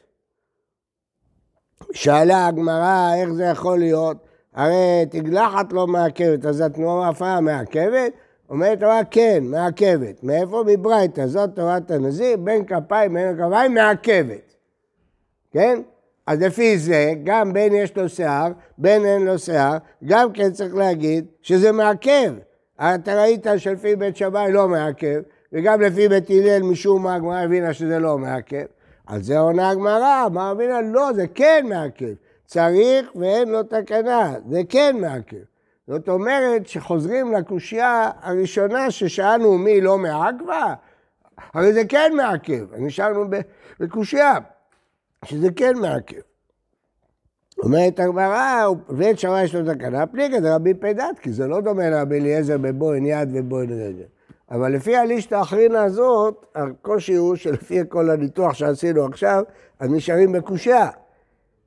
שאלה 1.92 2.46
הגמרא 2.46 3.14
איך 3.14 3.32
זה 3.32 3.44
יכול 3.44 3.78
להיות, 3.78 4.16
הרי 4.54 5.06
תגלחת 5.10 5.72
לא 5.72 5.86
מעכבת, 5.86 6.46
אז 6.46 6.60
התנופה 6.60 7.40
מעכבת? 7.40 8.12
אומרת 8.50 8.78
התורה 8.78 9.00
כן, 9.10 9.44
מעכבת. 9.44 10.24
מאיפה? 10.24 10.64
מברייתא, 10.66 11.26
זאת 11.26 11.50
תורת 11.54 11.90
הנזיר, 11.90 12.36
בין 12.36 12.64
כפיים 12.64 13.14
בין 13.14 13.36
כפיים 13.36 13.74
מעכבת. 13.74 14.54
כן? 15.52 15.80
אז 16.26 16.42
לפי 16.42 16.78
זה, 16.78 17.14
גם 17.24 17.52
בין 17.52 17.74
יש 17.74 17.96
לו 17.96 18.08
שיער, 18.08 18.52
בין 18.78 19.04
אין 19.04 19.24
לו 19.24 19.38
שיער, 19.38 19.76
גם 20.04 20.32
כן 20.32 20.52
צריך 20.52 20.74
להגיד 20.74 21.24
שזה 21.42 21.72
מעכב. 21.72 22.32
אתה 22.80 23.22
ראית 23.22 23.46
שלפי 23.56 23.96
בית 23.96 24.16
שמאי 24.16 24.52
לא 24.52 24.68
מעכב, 24.68 25.20
וגם 25.52 25.80
לפי 25.80 26.08
בית 26.08 26.30
הלל 26.30 26.62
משום 26.62 27.02
מה 27.02 27.14
הגמרא 27.14 27.42
הבינה 27.42 27.72
שזה 27.72 27.98
לא 27.98 28.18
מעכב. 28.18 28.64
על 29.06 29.22
זה 29.22 29.38
עונה 29.38 29.70
הגמרא, 29.70 30.26
אמר 30.26 30.50
הבינה 30.50 30.80
לא, 30.80 31.12
זה 31.12 31.26
כן 31.34 31.66
מעכב. 31.68 32.14
צריך 32.46 33.16
ואין 33.16 33.48
לו 33.48 33.62
תקנה, 33.62 34.34
זה 34.50 34.60
כן 34.68 34.96
מעכב. 35.00 35.36
זאת 35.86 36.08
אומרת 36.08 36.66
שחוזרים 36.66 37.32
לקושייה 37.32 38.10
הראשונה 38.20 38.90
ששאלנו 38.90 39.58
מי 39.58 39.80
לא 39.80 39.98
מעכבה, 39.98 40.74
הרי 41.54 41.72
זה 41.72 41.82
כן 41.88 42.12
מעכב, 42.16 42.74
נשארנו 42.78 43.24
בקושייה. 43.80 44.34
שזה 45.24 45.48
כן 45.56 45.78
מעכב. 45.78 46.20
אומרת 47.58 48.00
הגמרא, 48.00 48.66
בית 48.88 49.18
שמאי 49.18 49.44
יש 49.44 49.54
לו 49.54 49.74
תקנה, 49.74 50.06
פליגה 50.06 50.40
זה 50.40 50.54
רבי 50.54 50.74
פדת, 50.74 51.18
כי 51.20 51.32
זה 51.32 51.46
לא 51.46 51.60
דומה 51.60 51.90
לרבי 51.90 52.20
אליעזר 52.20 52.58
בבוין 52.58 53.06
יד 53.06 53.28
ובוין 53.32 53.70
רגל. 53.70 54.06
אבל 54.50 54.72
לפי 54.72 54.96
הלישתא 54.96 55.34
האחרינה 55.34 55.82
הזאת, 55.82 56.46
הקושי 56.54 57.14
הוא 57.14 57.36
שלפי 57.36 57.80
כל 57.88 58.10
הניתוח 58.10 58.54
שעשינו 58.54 59.04
עכשיו, 59.04 59.42
אז 59.80 59.90
נשארים 59.90 60.32
בקושייה. 60.32 60.88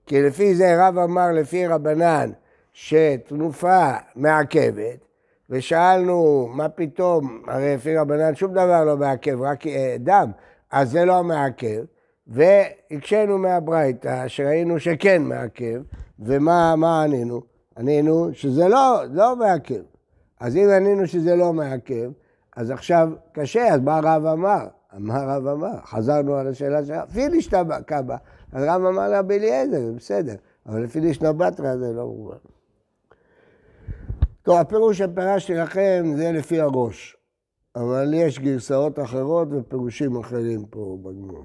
כי 0.06 0.22
לפי 0.22 0.56
זה 0.56 0.88
רב 0.88 0.98
אמר 0.98 1.32
לפי 1.32 1.68
רבנן 1.68 2.32
שתנופה 2.74 3.92
מעכבת, 4.16 4.98
ושאלנו 5.50 6.50
מה 6.54 6.70
פתאום, 6.70 7.44
הרי 7.48 7.76
לפי 7.76 7.98
רבנן 7.98 8.36
שום 8.36 8.52
דבר 8.52 8.84
לא 8.86 8.98
מעכב, 8.98 9.42
רק 9.42 9.68
אה, 9.68 9.96
דם, 10.00 10.32
אז 10.72 10.92
זה 10.92 11.06
לא 11.06 11.24
מעכב. 11.24 11.84
והקשינו 12.28 13.38
מהברייתא, 13.38 14.28
שראינו 14.28 14.80
שכן 14.80 15.22
מעכב, 15.22 15.82
ומה 16.20 16.76
מה 16.76 17.04
ענינו? 17.04 17.42
ענינו 17.78 18.30
שזה 18.34 18.68
לא, 18.68 19.04
לא 19.12 19.36
מעכב. 19.36 19.82
אז 20.40 20.56
אם 20.56 20.70
ענינו 20.70 21.08
שזה 21.08 21.36
לא 21.36 21.54
מעכב, 21.54 22.12
עכשיו 22.56 23.10
קשה, 23.32 23.68
אז 23.68 23.82
מה 23.82 23.98
הרב 23.98 24.26
אמר? 24.26 24.68
מה 24.94 25.16
הרב 25.16 25.48
אמר? 25.48 25.80
חזרנו 25.86 26.36
על 26.36 26.48
השאלה 26.48 26.86
שלך, 26.86 27.12
פיליש 27.14 27.50
קבע, 27.86 28.18
אז 28.52 28.64
רב 28.64 28.86
אמר 28.86 29.14
רבי 29.14 29.38
אליעזר, 29.38 29.86
זה 29.86 29.92
בסדר, 29.92 30.36
אבל 30.66 30.84
לפי 30.84 31.00
לישנא 31.00 31.32
בתרא 31.32 31.76
זה 31.76 31.94
לא 31.94 32.06
מובן. 32.06 32.38
טוב, 34.44 34.58
הפירוש 34.58 34.98
שפירשתי 34.98 35.54
לכם 35.54 36.06
זה 36.16 36.32
לפי 36.32 36.62
הראש, 36.62 37.18
אבל 37.76 38.14
יש 38.14 38.40
גרסאות 38.40 39.00
אחרות 39.00 39.48
ופירושים 39.52 40.18
אחרים 40.18 40.66
פה 40.66 40.98
בגמור. 41.02 41.44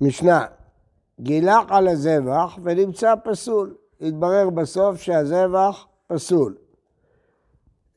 משנה, 0.00 0.46
גילח 1.20 1.64
על 1.68 1.88
הזבח 1.88 2.58
ונמצא 2.62 3.14
פסול. 3.24 3.74
התברר 4.00 4.50
בסוף 4.50 4.96
שהזבח 4.96 5.86
פסול. 6.06 6.56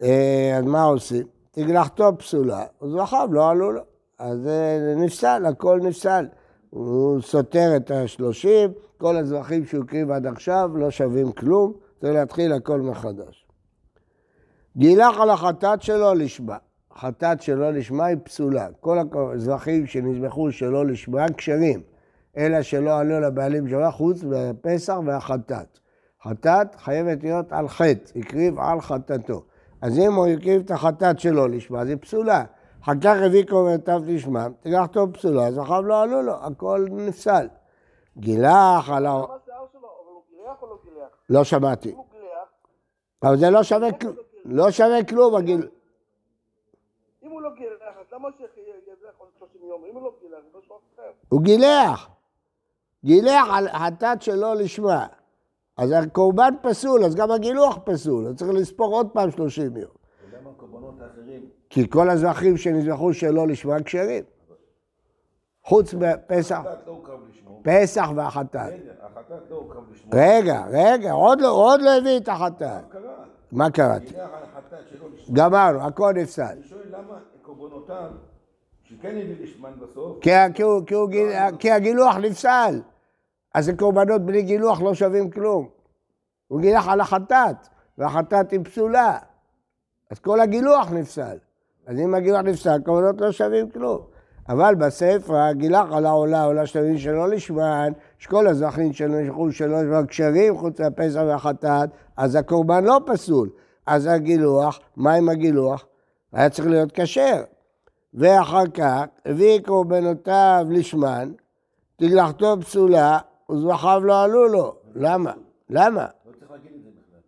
אה, 0.02 0.58
אז 0.58 0.66
מה 0.66 0.84
עושים? 0.84 1.28
תגלחתו 1.52 2.18
פסולה, 2.18 2.66
אז 2.82 2.94
רחב 2.96 3.28
לא 3.32 3.50
עלו 3.50 3.72
לו. 3.72 3.82
אז 4.20 4.48
אה, 4.48 4.94
נפסל, 4.96 5.46
הכל 5.46 5.80
נפסל. 5.84 6.26
הוא 6.70 7.22
סותר 7.22 7.74
את 7.76 7.92
השלושים, 7.92 8.72
כל 8.98 9.18
הזבחים 9.18 9.66
שהוא 9.66 9.84
הקריב 9.84 10.12
עד 10.12 10.28
עכשיו 10.28 10.72
לא 10.76 10.92
שווים 10.92 11.32
כלום, 11.32 11.74
צריך 12.02 12.14
להתחיל 12.14 12.54
הכל 12.54 12.82
מחדש. 12.82 13.46
גילח 14.78 15.20
על 15.20 15.30
החטאת 15.30 15.82
שלו 15.82 16.14
לשמה. 16.14 16.58
חטאת 16.98 17.42
שלא 17.42 17.72
לשמה 17.72 18.06
היא 18.06 18.18
פסולה. 18.24 18.68
כל 18.80 18.98
הזבחים 19.34 19.86
שנזבחו 19.86 20.52
שלא 20.52 20.86
לשמה 20.86 21.26
כשרים, 21.38 21.82
אלא 22.38 22.62
שלא 22.62 23.00
עלו 23.00 23.20
לבעלים 23.20 23.68
שלה 23.68 23.92
חוץ 23.92 24.24
מהפסח 24.24 24.98
והחטאת. 25.06 25.80
חטאת 26.24 26.76
חייבת 26.76 27.24
להיות 27.24 27.46
על 27.52 27.68
חטא, 27.68 28.20
הקריב 28.20 28.60
על 28.60 28.82
חטאתו. 28.82 29.44
אז 29.82 30.00
אם 30.00 30.14
הוא 30.14 30.28
הקריב 30.28 30.62
את 30.66 30.72
החטאת 30.72 31.20
שלו 31.20 31.48
לשמה, 31.48 31.82
היא 31.82 31.98
פסולה. 32.02 32.44
אחר 32.84 32.92
כך 33.04 33.16
הביא 33.26 33.46
קומרתיו 33.46 34.02
לשמם, 34.06 34.52
תגחתו 34.60 35.14
פסולה, 35.14 35.48
אז 35.48 35.60
אחריו 35.60 35.84
לא 35.84 36.02
עלו 36.02 36.22
לו, 36.22 36.34
הכל 36.34 36.88
נפסל. 36.92 37.48
גילח 38.18 38.90
על 38.90 39.06
ה... 39.06 39.10
לא 39.10 39.38
גילח? 40.84 41.08
לא 41.30 41.44
שמעתי. 41.44 41.96
אבל 43.24 43.38
זה 43.38 43.50
לא 43.50 43.64
שווה 43.64 43.92
כלום. 43.92 44.16
לא 44.46 44.72
שווה 44.72 45.04
כלום, 45.04 45.36
הגיל... 45.36 45.68
אם 47.24 47.32
הוא 47.32 47.42
לא 47.42 47.50
גילח, 47.56 47.96
אז 48.00 48.06
למה 48.14 48.30
שיגלח 48.38 49.14
עוד 49.18 49.30
30 49.40 49.62
יום? 49.64 49.84
אם 49.90 49.96
הוא 49.96 50.04
לא 50.04 50.12
גילח, 50.22 50.40
זה 50.52 50.60
משהו 50.60 50.76
אחר. 50.96 51.12
הוא 51.30 51.42
גילח. 51.42 52.10
גילח 53.04 53.48
על 53.54 53.68
חטאת 53.70 54.22
שלא 54.22 54.56
לשמה. 54.56 55.08
אז 55.78 55.92
הקורבן 55.92 56.54
פסול, 56.62 57.04
אז 57.04 57.16
גם 57.16 57.32
הגילוח 57.32 57.80
פסול, 57.84 58.28
אז 58.28 58.36
צריך 58.36 58.52
לספור 58.52 58.96
עוד 58.96 59.08
פעם 59.14 59.32
30 59.32 59.78
יום. 59.78 59.92
וגם 60.30 60.48
הקורבנות 60.48 61.02
האחרים, 61.02 61.42
כי 61.70 61.90
כל 61.90 62.10
הזרחים 62.10 62.58
שנזבחו 62.58 63.14
שלא 63.14 63.48
לשמה 63.48 63.84
כשרים. 63.84 64.24
חוץ 65.64 65.94
מפסח, 65.94 66.62
לא. 66.88 67.02
פסח 67.62 68.10
והחטאת. 68.16 68.74
רגע, 68.74 68.94
לא. 69.52 69.64
רגע, 70.14 70.66
רגע, 70.70 71.12
עוד 71.12 71.42
לא, 71.42 71.52
עוד 71.52 71.82
לא 71.82 71.98
הביא 71.98 72.18
את 72.18 72.28
החטאת. 72.28 72.84
מה 73.52 73.70
קראתי? 73.70 74.14
גמרנו, 75.34 75.82
הכל 75.82 76.14
נפסל. 76.16 76.42
אני 76.44 76.64
שואל 76.64 76.82
למה 76.90 77.20
קורבנותיו, 77.42 78.12
שכן 78.84 79.10
הביא 79.10 79.36
לשמן 79.44 79.72
בסוף, 79.80 80.20
כי 81.60 81.72
הגילוח 81.72 82.16
נפסל. 82.16 82.82
אז 83.56 83.70
הקורבנות 83.70 84.22
בלי 84.22 84.42
גילוח 84.42 84.82
לא 84.82 84.94
שווים 84.94 85.30
כלום. 85.30 85.68
הוא 86.48 86.62
גילח 86.62 86.88
על 86.88 87.02
החטאת, 87.02 87.56
והחטאת 87.98 88.52
היא 88.52 88.60
פסולה. 88.64 89.18
אז 90.12 90.20
כל 90.20 90.40
הגילוח 90.40 90.92
נפסל. 90.92 91.38
אז 91.88 92.00
אם 92.00 92.16
הגילוח 92.16 92.42
נפסל, 92.42 92.70
הקורבנות 92.70 93.22
לא 93.22 93.32
שווים 93.32 93.70
כלום. 93.70 94.02
אבל 94.50 94.76
בספר, 94.76 95.52
גילח 95.52 95.86
על 95.92 96.06
העולה, 96.06 96.44
עולה 96.44 96.66
שלמים 96.66 96.98
שלא 96.98 97.30
לשמן, 97.30 97.92
שכל 98.20 98.48
הזכין 98.48 98.94
שנשכו 98.94 99.52
שלא 99.52 99.82
לשמן 99.82 100.08
כשרים 100.08 100.58
חוץ 100.58 100.82
מהפסח 100.82 101.22
והחטאת, 101.28 101.90
אז 102.18 102.36
הקורבן 102.36 102.84
לא 102.84 103.00
פסול. 103.06 103.50
אז 103.86 104.06
הגילוח, 104.06 104.80
מה 104.96 105.14
עם 105.14 105.30
הגילוח? 105.30 105.86
היה 106.34 106.50
צריך 106.50 106.68
להיות 106.68 106.92
כשר. 106.94 107.44
ואחר 108.14 108.68
כך 108.74 109.04
הביא 109.26 109.60
קורבנותיו 109.60 110.66
לשמן, 110.70 111.32
תגלחתו 111.96 112.56
פסולה 112.62 113.20
וזבחיו 113.50 114.02
לא 114.04 114.24
עלו 114.24 114.48
לו. 114.48 114.76
למה? 114.96 115.34
למה? 115.70 116.08
לא 116.26 116.32
צריך 116.40 116.52
להגיד 116.52 116.72
את 116.76 116.84
זה 116.84 116.90
בכלל. 116.90 117.20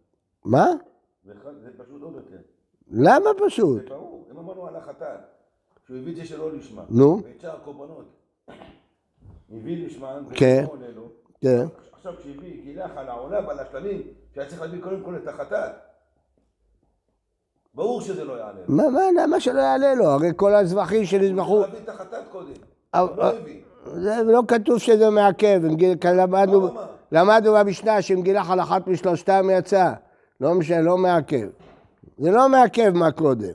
מה? 0.46 0.68
זה 1.24 1.34
פשוט 1.78 2.02
עוד 2.02 2.16
יותר. 2.16 2.38
למה 2.92 3.30
פשוט? 3.46 3.82
זה 3.82 3.90
ברור, 3.90 4.28
אם 4.32 4.38
אמרנו 4.38 4.68
על 4.68 4.76
החטאת, 4.76 5.20
שהוא 5.86 5.98
הביא 5.98 6.12
את 6.12 6.18
זה 6.18 6.26
שלא 6.26 6.54
לשמה. 6.54 6.84
נו. 6.90 7.22
ואת 7.24 7.42
שאר 7.42 7.56
הקורבנות. 7.56 8.06
הביא 9.52 9.86
לשמן, 9.86 10.24
כן. 10.34 10.66
לו. 10.96 11.10
כן. 11.42 11.66
עכשיו 11.94 12.14
כשהביא, 12.20 12.64
גילח 12.64 12.92
על 12.96 13.10
העולה 13.10 13.48
ועל 13.48 13.60
השלמים, 13.60 14.02
שהיה 14.34 14.48
צריך 14.48 14.62
להביא 14.62 14.82
קודם 14.82 15.04
כל 15.04 15.16
את 15.16 15.28
החטאת. 15.28 15.72
ברור 17.74 18.02
שזה 18.02 18.24
לא 18.26 18.34
יעלה 18.34 18.60
לו. 18.68 18.76
מה, 18.76 18.90
מה, 18.90 19.02
למה 19.24 19.40
שלא 19.40 19.60
יעלה 19.60 19.96
לו? 19.96 20.06
הרי 20.06 20.30
כל 20.36 20.56
הזבחים 20.56 21.06
שנזבחו, 21.06 21.62
צריך 21.62 21.74
להביא 21.74 21.84
את 21.84 21.90
החטאת 21.90 22.28
קודם. 22.32 22.54
הוא 22.96 23.10
לא 23.18 23.24
הביא. 23.24 23.62
זה 23.94 24.24
לא 24.26 24.42
כתוב 24.48 24.78
שזה 24.78 25.10
מעכב, 25.10 25.62
אם 25.70 25.76
גיל- 25.76 25.96
כי 26.02 26.08
למדנו, 26.08 26.60
מה 26.62 26.68
הוא 26.68 26.72
אמר? 26.72 26.86
למדנו 27.12 27.54
במשנה 27.54 28.02
שאם 28.02 28.22
גילח 28.22 28.50
על 28.52 28.60
אחת 28.60 28.88
משלושתם 28.88 29.48
יצא, 29.54 29.92
לא 30.42 30.54
משנה, 30.54 30.82
לא 30.82 30.98
מעכב. 30.98 31.48
זה 32.18 32.32
לא 32.32 32.50
מעכב 32.50 32.90
מה 32.96 33.12
קודם. 33.12 33.54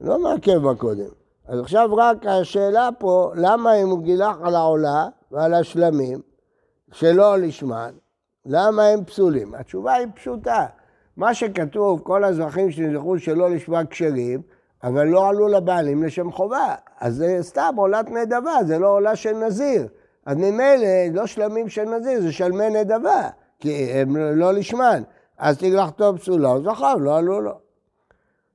לא 0.00 0.18
מעכב 0.22 0.58
מה 0.58 0.74
קודם. 0.74 1.08
אז 1.48 1.60
עכשיו 1.60 1.94
רק 1.96 2.26
השאלה 2.26 2.88
פה, 2.98 3.32
למה 3.34 3.74
אם 3.74 3.88
הוא 3.88 4.02
גילח 4.02 4.36
על 4.42 4.54
העולה 4.54 5.06
ועל 5.32 5.54
השלמים, 5.54 6.20
שלא 6.92 7.38
לשמן, 7.38 7.90
למה 8.46 8.84
הם 8.86 9.04
פסולים? 9.04 9.54
התשובה 9.54 9.92
היא 9.92 10.06
פשוטה. 10.14 10.66
מה 11.16 11.34
שכתוב, 11.34 12.00
כל 12.00 12.24
הזרחים 12.24 12.70
שנזכרו 12.70 13.18
שלא 13.18 13.50
לשמה 13.50 13.84
כשרים, 13.86 14.42
אבל 14.84 15.06
לא 15.06 15.28
עלו 15.28 15.48
לבעלים 15.48 16.02
לשם 16.02 16.32
חובה. 16.32 16.74
אז 17.00 17.14
זה 17.14 17.38
סתם 17.40 17.74
עולת 17.76 18.10
נדבה, 18.10 18.54
זה 18.66 18.78
לא 18.78 18.88
עולה 18.88 19.16
של 19.16 19.32
נזיר. 19.32 19.88
אז 20.26 20.36
ממילא 20.36 20.86
לא 21.12 21.26
שלמים 21.26 21.68
של 21.68 21.84
נזיר, 21.84 22.20
זה 22.20 22.32
שלמי 22.32 22.70
נדבה, 22.70 23.28
כי 23.60 23.92
הם 23.92 24.16
לא 24.16 24.52
לשמן. 24.52 25.02
אז 25.38 25.58
תגלחתו 25.58 26.16
פסולה, 26.18 26.52
אז 26.52 26.62
זכר, 26.62 26.94
לא 26.94 27.16
עלו 27.16 27.40
לו. 27.40 27.58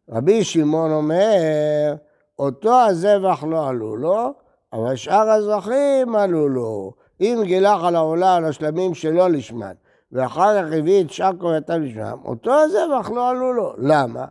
רבי 0.09 0.43
שמעון 0.43 0.91
אומר, 0.91 1.95
אותו 2.39 2.81
הזבח 2.81 3.43
לא 3.43 3.67
עלו 3.67 3.95
לו, 3.95 4.33
אבל 4.73 4.95
שאר 4.95 5.29
הזרחים 5.29 6.15
עלו 6.15 6.49
לו. 6.49 6.93
אם 7.21 7.41
גילח 7.43 7.83
על 7.83 7.95
העולה 7.95 8.35
על 8.35 8.45
השלמים 8.45 8.93
שלא 8.93 9.29
לשמן, 9.29 9.73
ואחר 10.11 10.61
כך 10.61 10.73
הביא 10.77 11.03
את 11.03 11.11
שאר 11.11 11.31
קורייתם 11.39 11.81
לשמם, 11.81 12.17
אותו 12.25 12.53
הזבח 12.53 13.11
לא 13.11 13.29
עלו 13.29 13.53
לו. 13.53 13.73
למה? 13.77 14.25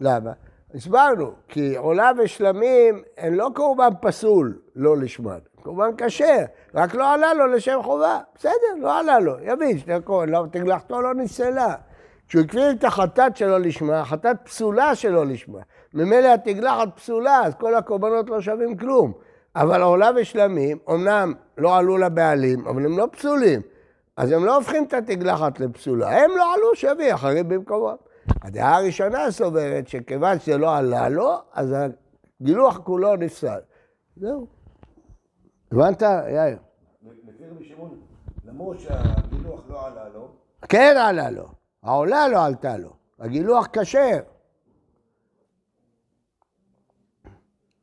למה? 0.00 0.32
הסברנו, 0.74 1.32
כי 1.48 1.76
עולה 1.76 2.10
ושלמים 2.18 3.02
הן 3.18 3.34
לא 3.34 3.48
קורבן 3.54 3.88
פסול, 4.00 4.58
לא 4.76 4.96
לשמן, 4.96 5.38
קורבן 5.62 5.90
כשר, 5.98 6.44
רק 6.74 6.94
לא 6.94 7.12
עלה 7.12 7.34
לו 7.34 7.46
לשם 7.46 7.78
חובה. 7.82 8.20
בסדר, 8.34 8.52
לא 8.80 8.98
עלה 8.98 9.18
לו, 9.18 9.32
קורבן, 10.04 10.28
לא, 10.28 10.44
תגלחתו 10.50 11.02
לא 11.02 11.14
נפסלה. 11.14 11.74
כשהוא 12.28 12.42
הקריב 12.42 12.76
את 12.78 12.84
החטאת 12.84 13.36
שלו 13.36 13.58
לשמה, 13.58 14.00
החטאת 14.00 14.36
פסולה 14.44 14.94
שלו 14.94 15.24
לשמה. 15.24 15.58
ממילא 15.94 16.34
התגלחת 16.34 16.88
פסולה, 16.96 17.40
אז 17.44 17.54
כל 17.54 17.74
הקורבנות 17.74 18.30
לא 18.30 18.40
שווים 18.40 18.76
כלום. 18.76 19.12
אבל 19.56 19.82
עולה 19.82 20.10
ושלמים, 20.16 20.78
אמנם 20.90 21.34
לא 21.58 21.76
עלו 21.76 21.98
לבעלים, 21.98 22.66
אבל 22.66 22.84
הם 22.84 22.98
לא 22.98 23.06
פסולים. 23.12 23.60
אז 24.16 24.32
הם 24.32 24.44
לא 24.44 24.56
הופכים 24.56 24.84
את 24.84 24.94
התגלחת 24.94 25.60
לפסולה. 25.60 26.10
הם 26.10 26.30
לא 26.36 26.54
עלו, 26.54 26.74
שיביא 26.74 27.14
אחרים 27.14 27.48
במקומם. 27.48 27.94
הדעה 28.42 28.76
הראשונה 28.76 29.30
סוברת 29.30 29.88
שכיוון 29.88 30.38
שזה 30.38 30.58
לא 30.58 30.76
עלה 30.76 31.08
לו, 31.08 31.38
אז 31.52 31.74
הגילוח 32.40 32.78
כולו 32.78 33.16
נפסל. 33.16 33.60
זהו. 34.16 34.46
הבנת, 35.72 36.02
יאיר? 36.02 36.58
לפי 37.02 37.44
רבי 37.50 37.64
שמעון, 37.64 38.00
למרות 38.44 38.80
שהגילוח 38.80 39.64
לא 39.68 39.86
עלה 39.86 40.08
לו, 40.08 40.28
כן 40.68 40.94
עלה 40.96 41.30
לו. 41.30 41.48
העולה 41.82 42.28
לא 42.28 42.44
עלתה 42.44 42.76
לו. 42.76 42.92
הגילוח 43.18 43.68
כשר. 43.72 44.20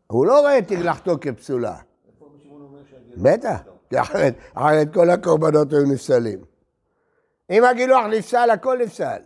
הוא 0.07 0.25
לא 0.25 0.39
רואה 0.39 0.57
את 0.57 0.67
תגלחתו 0.67 1.15
כפסולה. 1.21 1.77
בטח, 3.17 3.61
אחרת, 3.95 4.35
אחרת 4.53 4.93
כל 4.93 5.09
הקורבנות 5.09 5.73
היו 5.73 5.83
נפסלים. 5.93 6.45
אם 7.49 7.63
הגילוח 7.63 8.05
נפסל, 8.05 8.49
הכל 8.49 8.77
נפסל. 8.83 9.21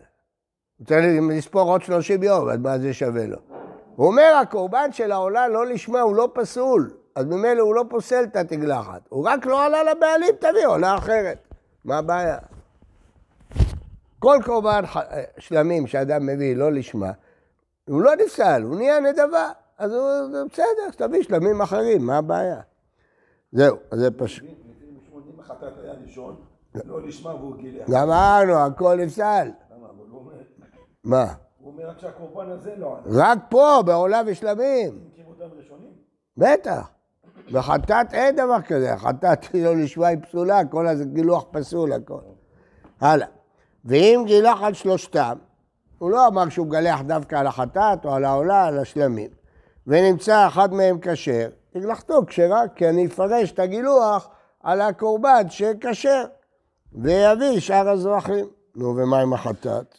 הוא 0.78 0.88
צריך 0.88 1.06
לספור 1.30 1.72
עוד 1.72 1.82
30 1.82 2.24
יום, 2.24 2.50
אז 2.50 2.60
מה 2.60 2.80
זה 2.80 2.94
שווה 2.94 3.26
לו? 3.28 3.38
הוא 3.96 4.08
אומר, 4.08 4.40
הקורבן 4.42 4.92
של 4.92 5.12
העולה 5.12 5.48
לא 5.48 5.66
לשמה, 5.68 6.02
הוא 6.02 6.16
לא 6.16 6.30
פסול. 6.34 6.92
אז 7.16 7.26
ממילא 7.26 7.62
הוא 7.62 7.76
לא 7.76 7.86
פוסל 7.90 8.24
את 8.24 8.36
התגלחת. 8.36 9.02
הוא 9.10 9.28
רק 9.30 9.46
לא 9.46 9.64
עלה 9.66 9.84
לבעלים, 9.84 10.36
תביא 10.40 10.68
עולה 10.68 10.96
אחרת. 10.98 11.38
מה 11.86 11.98
הבעיה? 11.98 12.38
כל 14.20 14.38
קורבן 14.46 14.86
ח- 14.86 15.00
שלמים 15.38 15.88
שאדם 15.88 16.26
מביא 16.26 16.56
לא 16.56 16.72
לשמה, 16.72 17.12
הוא 17.90 18.02
לא 18.02 18.12
נפסל, 18.16 18.62
הוא 18.64 18.76
נהיה 18.76 19.00
נדבה. 19.00 19.50
אז 19.78 19.94
הוא, 19.94 20.10
זה 20.32 20.44
בסדר, 20.52 20.66
אז 20.88 20.96
תביא 20.96 21.24
שלמים 21.24 21.62
אחרים, 21.62 22.06
מה 22.06 22.18
הבעיה? 22.18 22.62
זהו, 23.52 23.78
אז 23.92 24.00
זה 24.00 24.12
פשוט. 24.12 24.46
אם 24.50 25.40
החטאת 25.40 25.74
היה 25.84 25.94
ראשון, 26.04 26.36
לא 26.86 27.08
לשמה 27.08 27.36
והוא 27.36 27.56
גילח. 27.58 27.90
גמרנו, 27.90 28.54
הכל 28.60 28.96
נפסל. 28.96 29.22
למה? 29.24 29.88
אבל 29.90 30.10
הוא 30.10 30.20
אומר, 30.20 30.34
מה? 31.04 31.26
הוא 31.60 31.74
אומר 31.74 31.90
רק 31.90 32.00
שהקורבן 32.00 32.50
הזה 32.50 32.74
לא 32.78 32.98
עלה. 33.06 33.24
רק 33.24 33.38
פה, 33.50 33.80
בעולה 33.86 34.22
ושלמים. 34.26 35.00
בטח. 36.38 36.90
בחטאת 37.52 38.14
אין 38.14 38.36
דבר 38.36 38.62
כזה, 38.62 38.94
החטאת 38.94 39.44
היא 39.54 39.66
לא 39.66 39.76
לשמה 39.76 40.08
היא 40.08 40.18
פסולה, 40.22 40.66
כל 40.66 40.88
הזה 40.88 41.06
גילוח 41.06 41.46
פסול, 41.52 41.94
הכל. 41.94 42.20
הלאה. 43.02 43.28
ואם 43.86 44.24
גילח 44.26 44.62
על 44.62 44.74
שלושתם, 44.74 45.38
הוא 45.98 46.12
לא 46.12 46.28
אמר 46.28 46.50
שהוא 46.50 46.68
מגלח 46.68 47.02
דווקא 47.02 47.36
על 47.36 47.48
החטאת 47.48 48.06
או 48.06 48.14
על 48.14 48.26
העולה, 48.26 48.66
על 48.66 48.80
השלמים, 48.80 49.30
ונמצא 49.88 50.48
אחד 50.48 50.74
מהם 50.74 50.98
כשר, 51.02 51.50
תגלחתו 51.70 52.26
כשרה, 52.28 52.68
כי 52.76 52.90
אני 52.90 53.06
אפרש 53.06 53.52
את 53.52 53.60
הגילוח 53.60 54.30
על 54.64 54.82
הקורבן 54.82 55.50
שכשר, 55.50 56.24
ויביא 56.94 57.60
שאר 57.60 57.90
הזרחים. 57.90 58.46
נו, 58.76 58.96
ומה 58.98 59.22
עם 59.22 59.34
החטאת? 59.34 59.98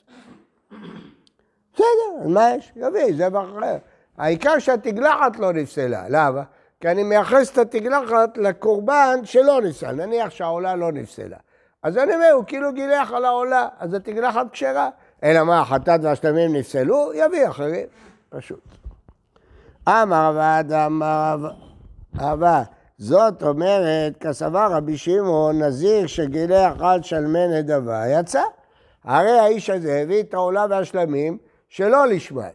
בסדר, 1.75 2.29
מה 2.29 2.51
יש? 2.57 2.73
יביא, 2.77 3.17
זה 3.17 3.29
אחר. 3.29 3.77
העיקר 4.19 4.59
שהתגלחת 4.59 5.39
לא 5.39 5.53
נפסלה. 5.53 6.05
למה? 6.09 6.43
כי 6.81 6.89
אני 6.89 7.03
מייחס 7.03 7.53
את 7.53 7.59
התגלחת 7.59 8.39
לקורבן 8.39 9.21
שלא 9.25 9.61
נפסל. 9.63 9.93
נניח 9.93 10.31
שהעולה 10.31 10.75
לא 10.75 10.93
נפסלה. 10.93 11.37
אז 11.83 11.99
אני 11.99 12.15
אומר, 12.15 12.31
הוא 12.33 12.45
כאילו 12.47 12.73
גילח 12.73 13.13
על 13.13 13.25
העולה, 13.25 13.69
אז 13.79 13.95
התגלחת 13.95 14.47
כשרה. 14.53 14.89
אלא 15.25 15.45
מה, 15.45 15.61
החטאת 15.61 16.01
והשלמים 16.03 16.57
נפסלו? 16.57 17.11
יביא 17.15 17.49
אחרים. 17.49 17.87
פשוט. 18.29 18.61
אמר 19.89 20.17
עבד, 20.17 20.73
אמר 20.73 21.37
אבא. 22.19 22.63
זאת 22.99 23.43
אומרת, 23.43 24.17
כסבר 24.21 24.73
רבי 24.73 24.97
שמעון, 24.97 25.63
נזיר 25.63 26.07
שגילח 26.07 26.73
על 26.81 27.03
שלמי 27.03 27.49
נדבה, 27.49 28.09
יצא. 28.09 28.43
הרי 29.05 29.39
האיש 29.39 29.71
הזה 29.71 30.01
הביא 30.03 30.21
את 30.23 30.35
העולה 30.35 30.67
והשלמים 30.71 31.39
שלא 31.69 32.07
לשמן. 32.07 32.49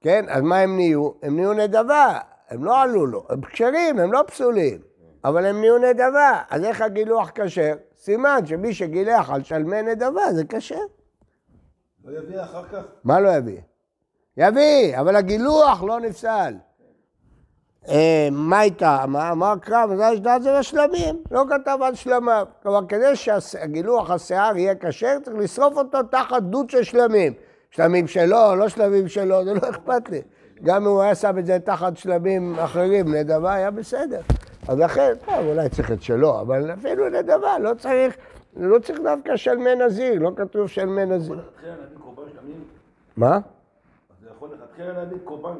כן, 0.00 0.24
אז 0.28 0.42
מה 0.42 0.58
הם 0.58 0.76
נהיו? 0.76 1.10
הם 1.22 1.36
נהיו 1.36 1.52
נדבה, 1.52 2.18
הם 2.48 2.64
לא 2.64 2.82
עלו 2.82 3.06
לו, 3.06 3.26
הם 3.28 3.40
כשרים, 3.40 3.98
הם 3.98 4.12
לא 4.12 4.24
פסולים. 4.26 4.80
אבל 5.24 5.46
הם 5.46 5.60
נהיו 5.60 5.78
נדבה. 5.78 6.42
אז 6.50 6.64
איך 6.64 6.80
הגילוח 6.80 7.30
כשר? 7.34 7.74
סימן 7.96 8.46
שמי 8.46 8.74
שגילח 8.74 9.30
על 9.30 9.42
שלמי 9.42 9.82
נדבה 9.82 10.32
זה 10.32 10.44
כשר. 10.48 10.74
לא 12.04 12.18
יביא 12.18 12.42
אחר 12.42 12.64
כך? 12.68 12.82
מה 13.04 13.20
לא 13.20 13.28
יביא? 13.36 13.60
יביא, 14.36 15.00
אבל 15.00 15.16
הגילוח 15.16 15.82
לא 15.82 16.00
נפסל. 16.00 16.54
אה, 17.88 18.28
מה 18.32 18.58
הייתה? 18.58 19.04
מה 19.08 19.30
אמר 19.32 19.54
קרא, 19.60 19.86
מזל 19.86 20.16
שדעת 20.16 20.42
זה 20.42 20.52
לשלמים, 20.58 21.22
לא 21.30 21.44
כתב 21.48 21.78
על 21.82 21.94
שלמיו. 21.94 22.46
כלומר, 22.62 22.86
כדי 22.88 23.16
שהגילוח 23.16 24.10
השיער 24.10 24.56
יהיה 24.56 24.74
כשר, 24.74 25.18
צריך 25.24 25.36
לשרוף 25.36 25.76
אותו 25.76 26.02
תחת 26.02 26.42
דוד 26.42 26.70
של 26.70 26.82
שלמים. 26.82 27.32
שלמים 27.70 28.06
שלו, 28.06 28.56
לא 28.56 28.68
שלמים 28.68 29.08
שלו, 29.08 29.44
זה 29.44 29.54
לא 29.54 29.60
אכפת 29.70 30.08
לי. 30.08 30.22
גם 30.62 30.82
אם 30.82 30.88
הוא 30.88 31.02
היה 31.02 31.14
שם 31.14 31.38
את 31.38 31.46
זה 31.46 31.58
תחת 31.58 31.96
שלמים 31.96 32.58
אחרים, 32.58 33.14
נדבה 33.14 33.54
היה 33.54 33.70
בסדר. 33.70 34.20
אז 34.68 34.78
לכן, 34.78 35.12
טוב, 35.26 35.46
אולי 35.46 35.68
צריך 35.68 35.92
את 35.92 36.02
שלו, 36.02 36.40
אבל 36.40 36.72
אפילו 36.72 37.08
נדבה, 37.08 37.58
לא 37.58 37.74
צריך, 37.74 38.16
לא 38.56 38.78
צריך 38.78 39.00
דווקא 39.00 39.36
שלמי 39.36 39.74
נזיר, 39.74 40.18
לא 40.18 40.30
כתוב 40.36 40.66
שלמי 40.66 41.04
נזיר. 41.04 41.40
מה? 43.16 43.34
אז 43.36 43.40
זה 44.22 44.28
יכול 44.36 44.48
לכתחילה 44.52 44.92
להביא 44.92 45.16
קורבן 45.24 45.54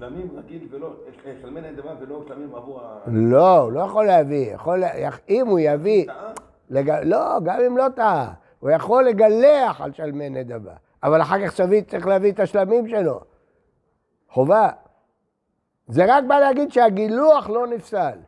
שלמים 0.00 0.28
רגיל 0.36 0.68
ולא, 0.70 0.94
שלמי 1.42 1.60
נדבה 1.60 1.90
ולא 2.00 2.24
שלמים 2.28 2.54
עבור 2.54 2.80
ה... 2.80 2.98
לא, 3.06 3.58
הוא 3.58 3.72
לא 3.72 3.80
יכול 3.80 4.06
להביא. 4.06 4.54
יכול, 4.54 4.82
אם 5.28 5.46
הוא 5.46 5.58
יביא... 5.58 6.06
לג... 6.70 6.90
לא, 7.04 7.40
גם 7.44 7.60
אם 7.66 7.76
לא 7.76 7.86
טעה. 7.96 8.32
הוא 8.60 8.70
יכול 8.70 9.04
לגלח 9.04 9.80
על 9.80 9.92
שלמי 9.92 10.30
נדבה. 10.30 10.72
אבל 11.02 11.22
אחר 11.22 11.46
כך 11.46 11.54
סביב 11.54 11.84
צריך 11.84 12.06
להביא 12.06 12.32
את 12.32 12.40
השלמים 12.40 12.88
שלו. 12.88 13.20
חובה. 14.28 14.68
זה 15.88 16.04
רק 16.08 16.24
בא 16.28 16.40
להגיד 16.40 16.72
שהגילוח 16.72 17.50
לא 17.50 17.66
נפסל. 17.66 18.18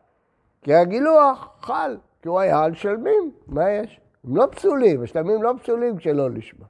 כי 0.62 0.74
הגילוח 0.74 1.48
חל, 1.60 1.96
כי 2.22 2.28
הוא 2.28 2.40
היה 2.40 2.64
על 2.64 2.74
שלמים. 2.74 3.30
מה 3.46 3.70
יש? 3.70 4.00
הם 4.24 4.36
לא 4.36 4.46
פסולים, 4.50 5.02
השלמים 5.02 5.42
לא 5.42 5.52
פסולים 5.62 5.96
כשלא 5.96 6.30
לשמה. 6.30 6.66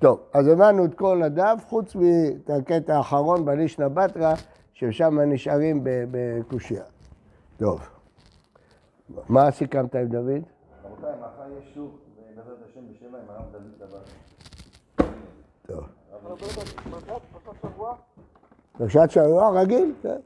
טוב, 0.00 0.20
אז 0.34 0.46
הבנו 0.48 0.84
את 0.84 0.94
כל 0.94 1.22
הדף, 1.22 1.64
חוץ 1.68 1.96
מהקטע 2.48 2.96
האחרון 2.96 3.44
בלישנא 3.44 3.88
בתרא, 3.88 4.34
ששם 4.72 5.20
נשארים 5.20 5.80
בקושייה. 5.84 6.84
טוב. 7.56 7.80
מה 9.28 9.50
סיכמת 9.50 9.94
עם 9.94 10.06
דוד? 10.06 10.42
רבותיי, 10.84 11.10
מחר 11.20 11.58
יש 11.58 11.74
שוב 11.74 11.98
בעזרת 12.36 12.58
השם 12.70 12.80
בשבע 12.90 13.18
עם 13.18 13.24
הרב 13.28 13.44
דוד 13.52 13.88
דבר. 13.88 13.98
טוב. 15.66 15.84
פרשת 18.78 19.10
שבוע 19.10 19.60
רגיל, 19.60 19.94
כן. 20.02 20.16